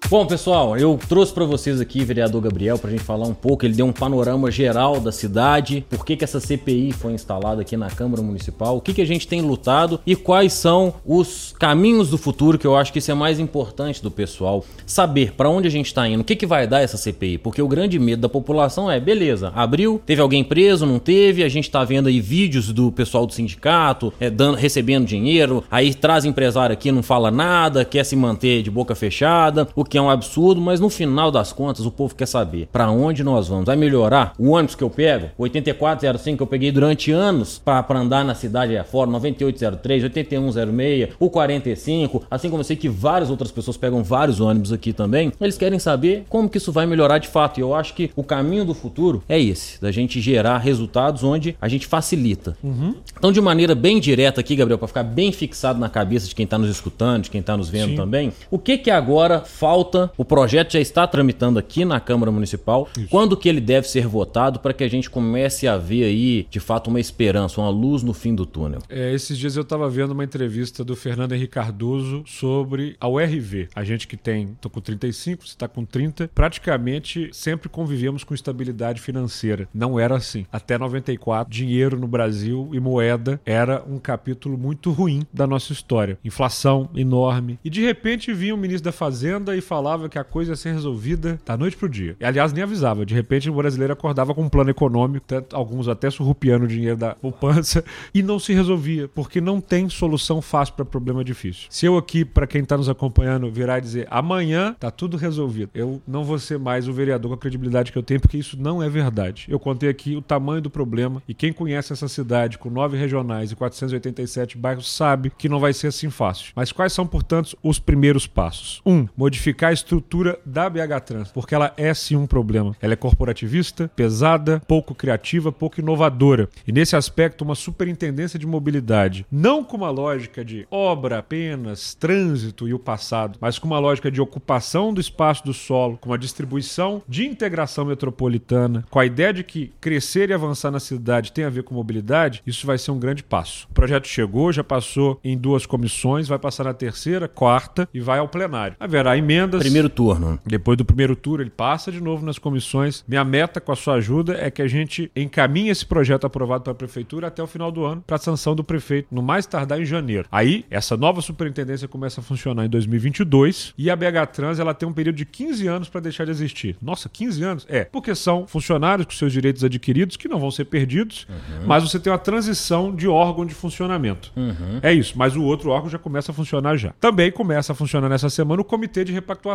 Bom, 0.08 0.24
pessoal, 0.24 0.76
eu 0.76 0.96
trouxe 1.08 1.34
para 1.34 1.44
vocês 1.44 1.80
aqui, 1.80 2.04
vereador 2.04 2.40
Gabriel, 2.40 2.78
para 2.78 2.90
a 2.90 2.92
gente 2.92 3.02
falar 3.02 3.26
um 3.26 3.34
pouco. 3.34 3.66
Ele 3.66 3.74
deu 3.74 3.86
um 3.86 3.92
panorama 3.92 4.52
geral 4.52 5.00
da 5.00 5.10
cidade, 5.10 5.84
por 5.90 6.06
que, 6.06 6.16
que 6.16 6.22
essa 6.22 6.38
CPI 6.38 6.92
foi 6.92 7.12
instalada 7.12 7.62
aqui 7.62 7.76
na 7.76 7.90
Câmara 7.90 8.22
Municipal, 8.22 8.76
o 8.76 8.80
que, 8.80 8.94
que 8.94 9.02
a 9.02 9.06
gente 9.06 9.26
tem 9.26 9.40
lutado 9.40 9.98
e 10.06 10.14
quais 10.14 10.52
são 10.52 10.94
os 11.04 11.52
caminhos 11.58 12.08
do 12.08 12.16
futuro, 12.16 12.56
que 12.56 12.64
eu 12.64 12.76
acho 12.76 12.92
que 12.92 13.00
isso 13.00 13.10
é 13.10 13.14
mais 13.14 13.40
importante 13.40 14.00
do 14.00 14.08
pessoal 14.08 14.64
saber 14.86 15.32
para 15.32 15.50
onde 15.50 15.66
a 15.66 15.70
gente 15.70 15.86
está 15.86 16.06
indo, 16.08 16.20
o 16.20 16.24
que, 16.24 16.36
que 16.36 16.46
vai 16.46 16.68
dar 16.68 16.82
essa 16.82 16.96
CPI, 16.96 17.38
porque 17.38 17.60
o 17.60 17.66
grande 17.66 17.98
medo 17.98 18.22
da 18.22 18.28
população 18.28 18.88
é: 18.88 19.00
beleza, 19.00 19.52
abriu, 19.56 20.00
teve 20.06 20.22
alguém 20.22 20.44
preso, 20.44 20.86
não 20.86 21.00
teve, 21.00 21.42
a 21.42 21.48
gente 21.48 21.64
está 21.64 21.82
vendo 21.82 22.06
aí 22.06 22.20
vídeos 22.20 22.72
do 22.72 22.92
pessoal 22.92 23.26
do 23.26 23.32
sindicato 23.32 24.12
é, 24.20 24.30
dando, 24.30 24.56
recebendo 24.56 25.04
dinheiro, 25.04 25.64
aí 25.68 25.92
traz 25.92 26.24
empresário 26.24 26.72
aqui, 26.72 26.92
não 26.92 27.02
fala 27.02 27.32
nada, 27.32 27.84
quer 27.84 28.04
se 28.04 28.14
manter 28.14 28.62
de 28.62 28.70
boca 28.70 28.94
fechada, 28.94 29.66
o 29.74 29.84
que 29.84 29.95
que 29.96 29.98
é 29.98 30.02
um 30.02 30.10
absurdo, 30.10 30.60
mas 30.60 30.78
no 30.78 30.90
final 30.90 31.30
das 31.30 31.54
contas 31.54 31.86
o 31.86 31.90
povo 31.90 32.14
quer 32.14 32.26
saber 32.26 32.68
para 32.70 32.90
onde 32.90 33.24
nós 33.24 33.48
vamos. 33.48 33.64
Vai 33.64 33.76
melhorar? 33.76 34.34
O 34.38 34.50
ônibus 34.50 34.74
que 34.74 34.84
eu 34.84 34.90
pego, 34.90 35.30
8405 35.38 36.36
que 36.36 36.42
eu 36.42 36.46
peguei 36.46 36.70
durante 36.70 37.10
anos 37.10 37.58
para 37.58 37.98
andar 37.98 38.22
na 38.22 38.34
cidade 38.34 38.78
fora, 38.90 39.10
9803, 39.10 40.04
8106, 40.04 41.08
o 41.18 41.30
45, 41.30 42.24
assim 42.30 42.50
como 42.50 42.60
eu 42.60 42.64
sei 42.64 42.76
que 42.76 42.90
várias 42.90 43.30
outras 43.30 43.50
pessoas 43.50 43.78
pegam 43.78 44.04
vários 44.04 44.38
ônibus 44.38 44.70
aqui 44.70 44.92
também. 44.92 45.32
Eles 45.40 45.56
querem 45.56 45.78
saber 45.78 46.26
como 46.28 46.46
que 46.46 46.58
isso 46.58 46.70
vai 46.70 46.84
melhorar 46.84 47.16
de 47.16 47.28
fato. 47.28 47.56
E 47.56 47.62
eu 47.62 47.74
acho 47.74 47.94
que 47.94 48.10
o 48.14 48.22
caminho 48.22 48.66
do 48.66 48.74
futuro 48.74 49.22
é 49.26 49.40
esse, 49.40 49.80
da 49.80 49.90
gente 49.90 50.20
gerar 50.20 50.58
resultados 50.58 51.24
onde 51.24 51.56
a 51.58 51.68
gente 51.68 51.86
facilita. 51.86 52.54
Uhum. 52.62 52.96
Então, 53.16 53.32
de 53.32 53.40
maneira 53.40 53.74
bem 53.74 53.98
direta 53.98 54.42
aqui, 54.42 54.56
Gabriel, 54.56 54.76
para 54.76 54.88
ficar 54.88 55.04
bem 55.04 55.32
fixado 55.32 55.80
na 55.80 55.88
cabeça 55.88 56.28
de 56.28 56.34
quem 56.34 56.44
está 56.44 56.58
nos 56.58 56.68
escutando, 56.68 57.22
de 57.22 57.30
quem 57.30 57.40
está 57.40 57.56
nos 57.56 57.70
vendo 57.70 57.92
Sim. 57.92 57.96
também, 57.96 58.30
o 58.50 58.58
que 58.58 58.76
que 58.76 58.90
agora 58.90 59.40
falta 59.40 59.85
o 60.16 60.24
projeto 60.24 60.72
já 60.72 60.80
está 60.80 61.06
tramitando 61.06 61.58
aqui 61.58 61.84
na 61.84 62.00
Câmara 62.00 62.32
Municipal. 62.32 62.88
Isso. 62.96 63.08
Quando 63.08 63.36
que 63.36 63.48
ele 63.48 63.60
deve 63.60 63.88
ser 63.88 64.06
votado 64.06 64.60
para 64.60 64.72
que 64.72 64.84
a 64.84 64.88
gente 64.88 65.08
comece 65.10 65.66
a 65.66 65.76
ver 65.76 66.04
aí, 66.04 66.46
de 66.50 66.60
fato, 66.60 66.88
uma 66.88 67.00
esperança, 67.00 67.60
uma 67.60 67.70
luz 67.70 68.02
no 68.02 68.12
fim 68.12 68.34
do 68.34 68.44
túnel? 68.44 68.80
É, 68.88 69.12
esses 69.12 69.36
dias 69.38 69.56
eu 69.56 69.62
estava 69.62 69.88
vendo 69.88 70.12
uma 70.12 70.24
entrevista 70.24 70.84
do 70.84 70.96
Fernando 70.96 71.32
Henrique 71.32 71.52
Cardoso 71.52 72.22
sobre 72.26 72.96
a 73.00 73.08
URV. 73.08 73.68
A 73.74 73.84
gente 73.84 74.06
que 74.06 74.16
tem, 74.16 74.56
tô 74.60 74.68
com 74.68 74.80
35, 74.80 75.46
você 75.46 75.48
está 75.48 75.68
com 75.68 75.84
30, 75.84 76.30
praticamente 76.34 77.30
sempre 77.32 77.68
convivemos 77.68 78.24
com 78.24 78.34
estabilidade 78.34 79.00
financeira. 79.00 79.68
Não 79.72 79.98
era 79.98 80.16
assim. 80.16 80.46
Até 80.52 80.78
94, 80.78 81.52
dinheiro 81.52 81.98
no 81.98 82.06
Brasil 82.06 82.70
e 82.72 82.80
moeda 82.80 83.40
era 83.44 83.84
um 83.88 83.98
capítulo 83.98 84.58
muito 84.58 84.90
ruim 84.90 85.22
da 85.32 85.46
nossa 85.46 85.72
história. 85.72 86.18
Inflação 86.24 86.88
enorme. 86.94 87.58
E 87.64 87.70
de 87.70 87.82
repente 87.82 88.32
vinha 88.32 88.54
o 88.54 88.58
ministro 88.58 88.84
da 88.84 88.92
Fazenda 88.92 89.56
e 89.56 89.60
falava 89.60 89.75
falava 89.76 90.08
que 90.08 90.18
a 90.18 90.24
coisa 90.24 90.52
ia 90.52 90.56
ser 90.56 90.72
resolvida 90.72 91.38
da 91.44 91.54
noite 91.54 91.76
pro 91.76 91.86
dia. 91.86 92.16
E, 92.18 92.24
aliás, 92.24 92.50
nem 92.50 92.62
avisava. 92.62 93.04
De 93.04 93.14
repente, 93.14 93.50
o 93.50 93.52
brasileiro 93.52 93.92
acordava 93.92 94.34
com 94.34 94.42
um 94.42 94.48
plano 94.48 94.70
econômico, 94.70 95.26
alguns 95.52 95.86
até 95.86 96.08
surrupiando 96.08 96.64
o 96.64 96.68
dinheiro 96.68 96.96
da 96.96 97.14
poupança, 97.14 97.84
e 98.14 98.22
não 98.22 98.38
se 98.38 98.54
resolvia, 98.54 99.06
porque 99.06 99.38
não 99.38 99.60
tem 99.60 99.86
solução 99.90 100.40
fácil 100.40 100.74
para 100.74 100.84
problema 100.86 101.22
difícil. 101.22 101.66
Se 101.68 101.84
eu 101.84 101.98
aqui, 101.98 102.24
para 102.24 102.46
quem 102.46 102.64
tá 102.64 102.74
nos 102.74 102.88
acompanhando, 102.88 103.50
virar 103.50 103.76
e 103.76 103.82
dizer 103.82 104.08
amanhã 104.10 104.74
tá 104.80 104.90
tudo 104.90 105.18
resolvido, 105.18 105.70
eu 105.74 106.00
não 106.08 106.24
vou 106.24 106.38
ser 106.38 106.58
mais 106.58 106.88
o 106.88 106.92
vereador 106.92 107.28
com 107.28 107.34
a 107.34 107.38
credibilidade 107.38 107.92
que 107.92 107.98
eu 107.98 108.02
tenho, 108.02 108.20
porque 108.20 108.38
isso 108.38 108.56
não 108.58 108.82
é 108.82 108.88
verdade. 108.88 109.44
Eu 109.46 109.60
contei 109.60 109.90
aqui 109.90 110.16
o 110.16 110.22
tamanho 110.22 110.62
do 110.62 110.70
problema, 110.70 111.22
e 111.28 111.34
quem 111.34 111.52
conhece 111.52 111.92
essa 111.92 112.08
cidade 112.08 112.56
com 112.56 112.70
nove 112.70 112.96
regionais 112.96 113.52
e 113.52 113.56
487 113.56 114.56
bairros 114.56 114.90
sabe 114.90 115.30
que 115.36 115.50
não 115.50 115.60
vai 115.60 115.74
ser 115.74 115.88
assim 115.88 116.08
fácil. 116.08 116.52
Mas 116.56 116.72
quais 116.72 116.94
são, 116.94 117.06
portanto, 117.06 117.58
os 117.62 117.78
primeiros 117.78 118.26
passos? 118.26 118.80
Um, 118.86 119.06
modificar 119.14 119.65
a 119.68 119.72
estrutura 119.72 120.38
da 120.44 120.68
BH 120.68 121.00
Trans, 121.04 121.32
porque 121.32 121.54
ela 121.54 121.72
é 121.76 121.92
sim 121.94 122.16
um 122.16 122.26
problema. 122.26 122.74
Ela 122.80 122.92
é 122.94 122.96
corporativista, 122.96 123.90
pesada, 123.94 124.60
pouco 124.66 124.94
criativa, 124.94 125.52
pouco 125.52 125.80
inovadora. 125.80 126.48
E 126.66 126.72
nesse 126.72 126.96
aspecto, 126.96 127.42
uma 127.42 127.54
superintendência 127.54 128.38
de 128.38 128.46
mobilidade, 128.46 129.26
não 129.30 129.64
com 129.64 129.76
uma 129.76 129.90
lógica 129.90 130.44
de 130.44 130.66
obra 130.70 131.18
apenas, 131.18 131.94
trânsito 131.94 132.68
e 132.68 132.74
o 132.74 132.78
passado, 132.78 133.38
mas 133.40 133.58
com 133.58 133.66
uma 133.66 133.78
lógica 133.78 134.10
de 134.10 134.20
ocupação 134.20 134.92
do 134.92 135.00
espaço 135.00 135.44
do 135.44 135.54
solo, 135.54 135.98
com 135.98 136.10
uma 136.10 136.18
distribuição 136.18 137.02
de 137.08 137.26
integração 137.26 137.84
metropolitana, 137.84 138.84
com 138.90 138.98
a 138.98 139.06
ideia 139.06 139.32
de 139.32 139.44
que 139.44 139.72
crescer 139.80 140.30
e 140.30 140.32
avançar 140.32 140.70
na 140.70 140.80
cidade 140.80 141.32
tem 141.32 141.44
a 141.44 141.50
ver 141.50 141.62
com 141.62 141.74
mobilidade, 141.74 142.42
isso 142.46 142.66
vai 142.66 142.78
ser 142.78 142.90
um 142.90 142.98
grande 142.98 143.22
passo. 143.22 143.66
O 143.70 143.74
projeto 143.74 144.06
chegou, 144.06 144.52
já 144.52 144.64
passou 144.64 145.20
em 145.22 145.36
duas 145.36 145.66
comissões, 145.66 146.28
vai 146.28 146.38
passar 146.38 146.64
na 146.64 146.74
terceira, 146.74 147.28
quarta 147.28 147.88
e 147.92 148.00
vai 148.00 148.18
ao 148.18 148.28
plenário. 148.28 148.76
Haverá 148.78 149.16
emendas. 149.56 149.66
Primeiro 149.66 149.88
turno. 149.88 150.40
Depois 150.44 150.78
do 150.78 150.84
primeiro 150.84 151.16
turno, 151.16 151.42
ele 151.42 151.50
passa 151.50 151.90
de 151.90 152.00
novo 152.00 152.24
nas 152.24 152.38
comissões. 152.38 153.04
Minha 153.06 153.24
meta 153.24 153.60
com 153.60 153.72
a 153.72 153.76
sua 153.76 153.94
ajuda 153.94 154.36
é 154.40 154.50
que 154.50 154.62
a 154.62 154.68
gente 154.68 155.10
encaminhe 155.14 155.70
esse 155.70 155.84
projeto 155.84 156.26
aprovado 156.26 156.64
pela 156.64 156.74
prefeitura 156.74 157.28
até 157.28 157.42
o 157.42 157.46
final 157.46 157.70
do 157.70 157.84
ano 157.84 158.02
para 158.06 158.18
sanção 158.18 158.54
do 158.54 158.64
prefeito, 158.64 159.08
no 159.10 159.22
mais 159.22 159.46
tardar 159.46 159.80
em 159.80 159.84
janeiro. 159.84 160.28
Aí, 160.30 160.64
essa 160.70 160.96
nova 160.96 161.20
superintendência 161.20 161.88
começa 161.88 162.20
a 162.20 162.24
funcionar 162.24 162.64
em 162.64 162.68
2022 162.68 163.74
e 163.76 163.90
a 163.90 163.96
BH 163.96 164.26
Trans 164.32 164.58
ela 164.58 164.74
tem 164.74 164.88
um 164.88 164.92
período 164.92 165.16
de 165.16 165.24
15 165.24 165.66
anos 165.66 165.88
para 165.88 166.00
deixar 166.00 166.24
de 166.24 166.30
existir. 166.30 166.76
Nossa, 166.80 167.08
15 167.08 167.42
anos? 167.42 167.66
É, 167.68 167.84
porque 167.84 168.14
são 168.14 168.46
funcionários 168.46 169.06
com 169.06 169.12
seus 169.12 169.32
direitos 169.32 169.64
adquiridos 169.64 170.16
que 170.16 170.28
não 170.28 170.38
vão 170.38 170.50
ser 170.50 170.64
perdidos, 170.66 171.26
uhum. 171.28 171.66
mas 171.66 171.82
você 171.82 171.98
tem 171.98 172.12
uma 172.12 172.18
transição 172.18 172.94
de 172.94 173.08
órgão 173.08 173.46
de 173.46 173.54
funcionamento. 173.54 174.32
Uhum. 174.36 174.80
É 174.82 174.92
isso, 174.92 175.14
mas 175.16 175.36
o 175.36 175.42
outro 175.42 175.70
órgão 175.70 175.90
já 175.90 175.98
começa 175.98 176.32
a 176.32 176.34
funcionar 176.34 176.76
já. 176.76 176.92
Também 177.00 177.30
começa 177.30 177.72
a 177.72 177.74
funcionar 177.74 178.08
nessa 178.08 178.30
semana 178.30 178.60
o 178.62 178.64
comitê 178.64 179.04
de 179.04 179.12
repactuação 179.12 179.45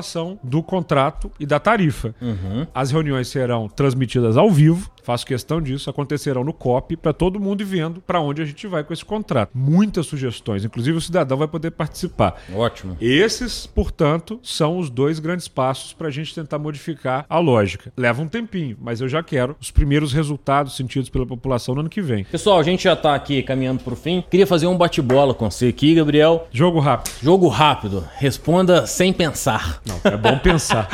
do 0.44 0.62
contrato 0.62 1.32
e 1.40 1.46
da 1.46 1.60
tarifa. 1.60 2.14
Uhum. 2.22 2.68
As 2.74 2.92
reuniões 2.92 3.28
serão 3.28 3.68
transmitidas 3.68 4.38
ao 4.38 4.50
vivo, 4.50 4.90
faço 5.04 5.26
questão 5.26 5.62
disso, 5.62 5.90
acontecerão 5.90 6.44
no 6.44 6.54
COP 6.54 6.96
para 6.96 7.14
todo 7.14 7.40
mundo 7.40 7.62
ir 7.62 7.66
vendo 7.66 8.02
para 8.02 8.20
onde 8.20 8.42
a 8.42 8.46
gente 8.46 8.68
vai 8.68 8.84
com 8.84 8.94
esse 8.94 9.04
contrato. 9.04 9.52
Muitas 9.54 10.06
sugestões, 10.06 10.64
inclusive 10.64 10.98
o 10.98 11.02
cidadão 11.02 11.38
vai 11.38 11.48
poder 11.48 11.72
participar. 11.72 12.36
Ótimo. 12.54 12.98
Esses, 13.00 13.66
portanto, 13.66 14.40
são 14.44 14.78
os 14.78 14.90
dois 14.90 15.20
grandes 15.20 15.48
passos 15.48 15.94
para 15.94 16.08
a 16.08 16.12
gente 16.12 16.34
tentar 16.34 16.60
modificar 16.60 17.26
a 17.30 17.40
lógica. 17.40 17.92
Leva 17.98 18.22
um 18.22 18.28
tempinho, 18.28 18.78
mas 18.80 19.02
eu 19.02 19.10
já 19.10 19.24
quero 19.24 19.56
os 19.60 19.72
primeiros 19.72 20.14
resultados 20.14 20.76
sentidos 20.76 21.10
pela 21.10 21.26
população 21.26 21.76
no 21.76 21.82
ano 21.82 21.90
que 21.90 22.02
vem. 22.02 22.24
Pessoal, 22.26 22.60
a 22.60 22.64
gente 22.64 22.84
já 22.84 22.94
está 22.94 23.16
aqui 23.16 23.42
caminhando 23.44 23.84
para 23.84 23.94
o 23.94 23.96
fim. 23.96 24.24
Queria 24.30 24.48
fazer 24.48 24.68
um 24.68 24.78
bate-bola 24.78 25.34
com 25.34 25.50
você 25.50 25.68
aqui, 25.68 25.96
Gabriel. 25.96 26.48
Jogo 26.52 26.80
rápido. 26.80 27.14
Jogo 27.22 27.48
rápido. 27.48 28.08
Responda 28.18 28.86
sem 28.86 29.12
pensar. 29.12 29.81
Não, 29.86 30.00
é 30.04 30.18
bom 30.18 30.38
pensar. 30.38 30.88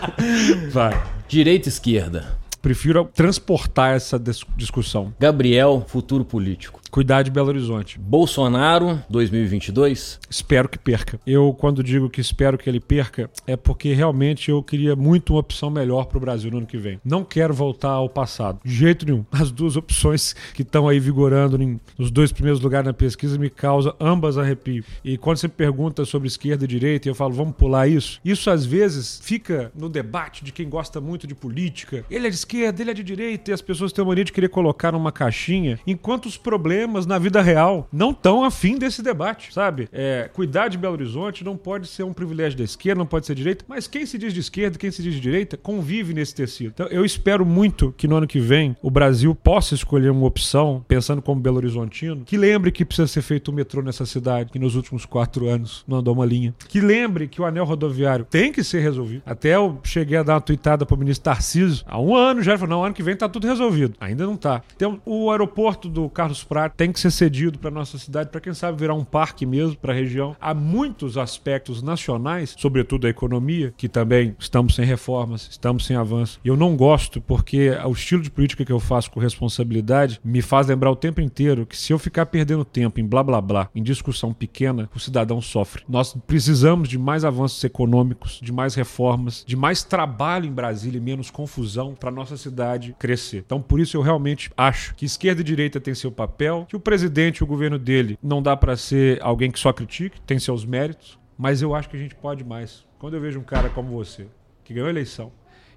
vai. 0.70 1.02
Direita 1.28 1.68
e 1.68 1.70
esquerda. 1.70 2.38
Prefiro 2.60 3.06
transportar 3.14 3.96
essa 3.96 4.20
discussão. 4.56 5.14
Gabriel, 5.18 5.84
futuro 5.88 6.24
político. 6.24 6.80
Cuidar 6.90 7.22
de 7.22 7.30
Belo 7.30 7.46
Horizonte. 7.46 8.00
Bolsonaro 8.00 9.00
2022? 9.08 10.18
Espero 10.28 10.68
que 10.68 10.76
perca. 10.76 11.20
Eu, 11.24 11.54
quando 11.54 11.84
digo 11.84 12.10
que 12.10 12.20
espero 12.20 12.58
que 12.58 12.68
ele 12.68 12.80
perca, 12.80 13.30
é 13.46 13.56
porque 13.56 13.94
realmente 13.94 14.50
eu 14.50 14.60
queria 14.60 14.96
muito 14.96 15.34
uma 15.34 15.38
opção 15.38 15.70
melhor 15.70 16.06
para 16.06 16.18
o 16.18 16.20
Brasil 16.20 16.50
no 16.50 16.58
ano 16.58 16.66
que 16.66 16.76
vem. 16.76 17.00
Não 17.04 17.22
quero 17.22 17.54
voltar 17.54 17.90
ao 17.90 18.08
passado. 18.08 18.58
De 18.64 18.74
jeito 18.74 19.06
nenhum. 19.06 19.24
As 19.30 19.52
duas 19.52 19.76
opções 19.76 20.34
que 20.52 20.62
estão 20.62 20.88
aí 20.88 20.98
vigorando 20.98 21.56
nos 21.96 22.10
dois 22.10 22.32
primeiros 22.32 22.60
lugares 22.60 22.86
na 22.86 22.92
pesquisa 22.92 23.38
me 23.38 23.48
causam 23.48 23.94
ambas 24.00 24.36
arrepio. 24.36 24.84
E 25.04 25.16
quando 25.16 25.36
você 25.36 25.48
pergunta 25.48 26.04
sobre 26.04 26.26
esquerda 26.26 26.64
e 26.64 26.68
direita, 26.68 27.08
eu 27.08 27.14
falo, 27.14 27.32
vamos 27.34 27.54
pular 27.54 27.86
isso. 27.86 28.20
Isso 28.24 28.50
às 28.50 28.66
vezes 28.66 29.20
fica 29.22 29.70
no 29.76 29.88
debate 29.88 30.42
de 30.42 30.50
quem 30.50 30.68
gosta 30.68 31.00
muito 31.00 31.24
de 31.24 31.36
política. 31.36 32.04
Ele 32.10 32.26
é 32.26 32.30
de 32.30 32.36
esquerda, 32.36 32.82
ele 32.82 32.90
é 32.90 32.94
de 32.94 33.04
direita, 33.04 33.52
e 33.52 33.54
as 33.54 33.62
pessoas 33.62 33.92
têm 33.92 34.04
a 34.04 34.08
mania 34.08 34.24
de 34.24 34.32
querer 34.32 34.48
colocar 34.48 34.90
numa 34.90 35.12
caixinha, 35.12 35.78
enquanto 35.86 36.26
os 36.26 36.36
problemas 36.36 36.79
problemas 36.80 37.04
na 37.04 37.18
vida 37.18 37.42
real 37.42 37.86
não 37.92 38.10
estão 38.10 38.42
afim 38.42 38.78
desse 38.78 39.02
debate, 39.02 39.52
sabe? 39.52 39.86
É, 39.92 40.30
cuidar 40.32 40.68
de 40.68 40.78
Belo 40.78 40.94
Horizonte 40.94 41.44
não 41.44 41.56
pode 41.56 41.86
ser 41.86 42.04
um 42.04 42.12
privilégio 42.12 42.56
da 42.56 42.64
esquerda, 42.64 42.98
não 42.98 43.06
pode 43.06 43.26
ser 43.26 43.34
direita, 43.34 43.64
mas 43.68 43.86
quem 43.86 44.06
se 44.06 44.16
diz 44.16 44.32
de 44.32 44.40
esquerda, 44.40 44.78
quem 44.78 44.90
se 44.90 45.02
diz 45.02 45.14
de 45.14 45.20
direita, 45.20 45.58
convive 45.58 46.14
nesse 46.14 46.34
tecido. 46.34 46.72
Então 46.74 46.86
eu 46.86 47.04
espero 47.04 47.44
muito 47.44 47.94
que 47.98 48.08
no 48.08 48.16
ano 48.16 48.26
que 48.26 48.40
vem 48.40 48.74
o 48.80 48.90
Brasil 48.90 49.34
possa 49.34 49.74
escolher 49.74 50.10
uma 50.10 50.26
opção, 50.26 50.82
pensando 50.88 51.20
como 51.20 51.40
Belo 51.40 51.58
Horizontino, 51.58 52.24
que 52.24 52.38
lembre 52.38 52.72
que 52.72 52.84
precisa 52.84 53.06
ser 53.06 53.22
feito 53.22 53.50
um 53.50 53.54
metrô 53.54 53.82
nessa 53.82 54.06
cidade, 54.06 54.50
que 54.50 54.58
nos 54.58 54.74
últimos 54.74 55.04
quatro 55.04 55.48
anos 55.48 55.84
não 55.86 55.98
andou 55.98 56.14
uma 56.14 56.24
linha. 56.24 56.54
Que 56.66 56.80
lembre 56.80 57.28
que 57.28 57.42
o 57.42 57.44
anel 57.44 57.64
rodoviário 57.64 58.24
tem 58.24 58.50
que 58.52 58.64
ser 58.64 58.80
resolvido. 58.80 59.22
Até 59.26 59.54
eu 59.54 59.78
cheguei 59.84 60.16
a 60.16 60.22
dar 60.22 60.34
uma 60.34 60.40
tuitada 60.40 60.86
para 60.86 60.94
o 60.94 60.98
ministro 60.98 61.24
Tarcísio 61.24 61.84
há 61.86 62.00
um 62.00 62.16
ano 62.16 62.42
já, 62.42 62.52
ele 62.52 62.58
falou, 62.58 62.76
não, 62.76 62.84
ano 62.84 62.94
que 62.94 63.02
vem 63.02 63.14
tá 63.14 63.28
tudo 63.28 63.46
resolvido. 63.46 63.94
Ainda 64.00 64.24
não 64.24 64.36
tá. 64.36 64.62
Tem 64.78 65.00
o 65.04 65.30
aeroporto 65.30 65.88
do 65.88 66.08
Carlos 66.08 66.42
Prato 66.42 66.69
tem 66.76 66.92
que 66.92 67.00
ser 67.00 67.10
cedido 67.10 67.58
para 67.58 67.70
nossa 67.70 67.98
cidade, 67.98 68.30
para 68.30 68.40
quem 68.40 68.54
sabe 68.54 68.78
virar 68.78 68.94
um 68.94 69.04
parque 69.04 69.44
mesmo 69.46 69.76
para 69.76 69.92
a 69.92 69.96
região. 69.96 70.36
Há 70.40 70.54
muitos 70.54 71.16
aspectos 71.16 71.82
nacionais, 71.82 72.54
sobretudo 72.58 73.06
a 73.06 73.10
economia, 73.10 73.72
que 73.76 73.88
também 73.88 74.34
estamos 74.38 74.74
sem 74.74 74.84
reformas, 74.84 75.48
estamos 75.50 75.86
sem 75.86 75.96
avanço. 75.96 76.40
E 76.44 76.48
eu 76.48 76.56
não 76.56 76.76
gosto 76.76 77.20
porque 77.20 77.70
o 77.84 77.92
estilo 77.92 78.22
de 78.22 78.30
política 78.30 78.64
que 78.64 78.72
eu 78.72 78.80
faço 78.80 79.10
com 79.10 79.20
responsabilidade 79.20 80.20
me 80.24 80.42
faz 80.42 80.66
lembrar 80.66 80.90
o 80.90 80.96
tempo 80.96 81.20
inteiro 81.20 81.66
que 81.66 81.76
se 81.76 81.92
eu 81.92 81.98
ficar 81.98 82.26
perdendo 82.26 82.64
tempo 82.64 83.00
em 83.00 83.06
blá 83.06 83.22
blá 83.22 83.40
blá, 83.40 83.68
em 83.74 83.82
discussão 83.82 84.32
pequena, 84.32 84.88
o 84.94 84.98
cidadão 84.98 85.40
sofre. 85.40 85.82
Nós 85.88 86.16
precisamos 86.26 86.88
de 86.88 86.98
mais 86.98 87.24
avanços 87.24 87.62
econômicos, 87.64 88.40
de 88.42 88.52
mais 88.52 88.74
reformas, 88.74 89.44
de 89.46 89.56
mais 89.56 89.82
trabalho 89.82 90.46
em 90.46 90.52
Brasília 90.52 90.98
e 90.98 91.00
menos 91.00 91.30
confusão 91.30 91.94
para 91.94 92.10
nossa 92.10 92.36
cidade 92.36 92.94
crescer. 92.98 93.38
Então, 93.46 93.60
por 93.60 93.80
isso 93.80 93.96
eu 93.96 94.02
realmente 94.02 94.50
acho 94.56 94.94
que 94.94 95.04
esquerda 95.04 95.40
e 95.40 95.44
direita 95.44 95.80
têm 95.80 95.94
seu 95.94 96.10
papel, 96.10 96.59
que 96.64 96.76
o 96.76 96.80
presidente 96.80 97.38
e 97.38 97.44
o 97.44 97.46
governo 97.46 97.78
dele 97.78 98.18
não 98.22 98.42
dá 98.42 98.56
para 98.56 98.76
ser 98.76 99.20
alguém 99.22 99.50
que 99.50 99.58
só 99.58 99.72
critique, 99.72 100.20
tem 100.22 100.38
seus 100.38 100.64
méritos, 100.64 101.18
mas 101.36 101.62
eu 101.62 101.74
acho 101.74 101.88
que 101.88 101.96
a 101.96 102.00
gente 102.00 102.14
pode 102.14 102.44
mais. 102.44 102.86
Quando 102.98 103.14
eu 103.14 103.20
vejo 103.20 103.40
um 103.40 103.44
cara 103.44 103.70
como 103.70 103.90
você, 103.90 104.26
que 104.62 104.74
ganhou 104.74 104.88
a 104.88 104.90
eleição, 104.90 105.32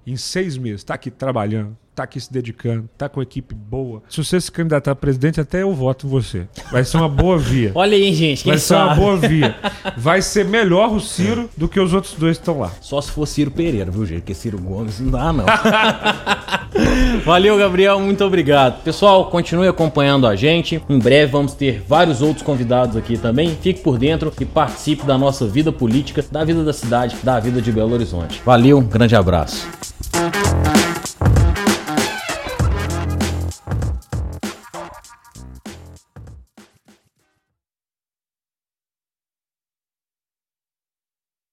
em 0.06 0.16
seis 0.16 0.56
meses, 0.58 0.80
está 0.80 0.94
aqui 0.94 1.10
trabalhando, 1.10 1.76
tá 1.94 2.02
aqui 2.02 2.20
se 2.20 2.32
dedicando, 2.32 2.88
tá 2.98 3.08
com 3.08 3.22
equipe 3.22 3.54
boa. 3.54 4.02
Se 4.08 4.22
você 4.22 4.40
se 4.40 4.50
candidatar 4.50 4.90
a 4.92 4.96
presidente, 4.96 5.40
até 5.40 5.62
eu 5.62 5.72
voto 5.72 6.06
em 6.06 6.10
você. 6.10 6.46
Vai 6.70 6.84
ser 6.84 6.96
uma 6.96 7.08
boa 7.08 7.38
via. 7.38 7.72
Olha 7.76 7.96
aí, 7.96 8.12
gente. 8.12 8.46
Vai 8.46 8.58
ser 8.58 8.74
uma 8.74 8.94
boa 8.94 9.16
via. 9.16 9.54
Vai 9.96 10.20
ser 10.20 10.44
melhor 10.44 10.92
o 10.92 11.00
Ciro 11.00 11.48
do 11.56 11.68
que 11.68 11.78
os 11.78 11.94
outros 11.94 12.14
dois 12.14 12.36
que 12.36 12.42
estão 12.42 12.58
lá. 12.58 12.72
Só 12.80 13.00
se 13.00 13.10
for 13.12 13.26
Ciro 13.26 13.50
Pereira, 13.50 13.90
viu, 13.90 14.04
gente? 14.04 14.20
Porque 14.20 14.34
Ciro 14.34 14.58
Gomes 14.58 14.98
não 14.98 15.10
dá, 15.10 15.32
não. 15.32 15.46
Valeu, 17.24 17.56
Gabriel. 17.56 18.00
Muito 18.00 18.24
obrigado. 18.24 18.82
Pessoal, 18.82 19.30
continue 19.30 19.68
acompanhando 19.68 20.26
a 20.26 20.34
gente. 20.34 20.82
Em 20.88 20.98
breve 20.98 21.30
vamos 21.30 21.54
ter 21.54 21.82
vários 21.86 22.20
outros 22.20 22.42
convidados 22.42 22.96
aqui 22.96 23.16
também. 23.16 23.56
Fique 23.60 23.80
por 23.80 23.98
dentro 23.98 24.32
e 24.40 24.44
participe 24.44 25.04
da 25.04 25.16
nossa 25.16 25.46
vida 25.46 25.70
política, 25.70 26.24
da 26.30 26.44
vida 26.44 26.64
da 26.64 26.72
cidade, 26.72 27.16
da 27.22 27.38
vida 27.38 27.62
de 27.62 27.70
Belo 27.70 27.92
Horizonte. 27.92 28.42
Valeu, 28.44 28.78
um 28.78 28.84
grande 28.84 29.14
abraço. 29.14 29.93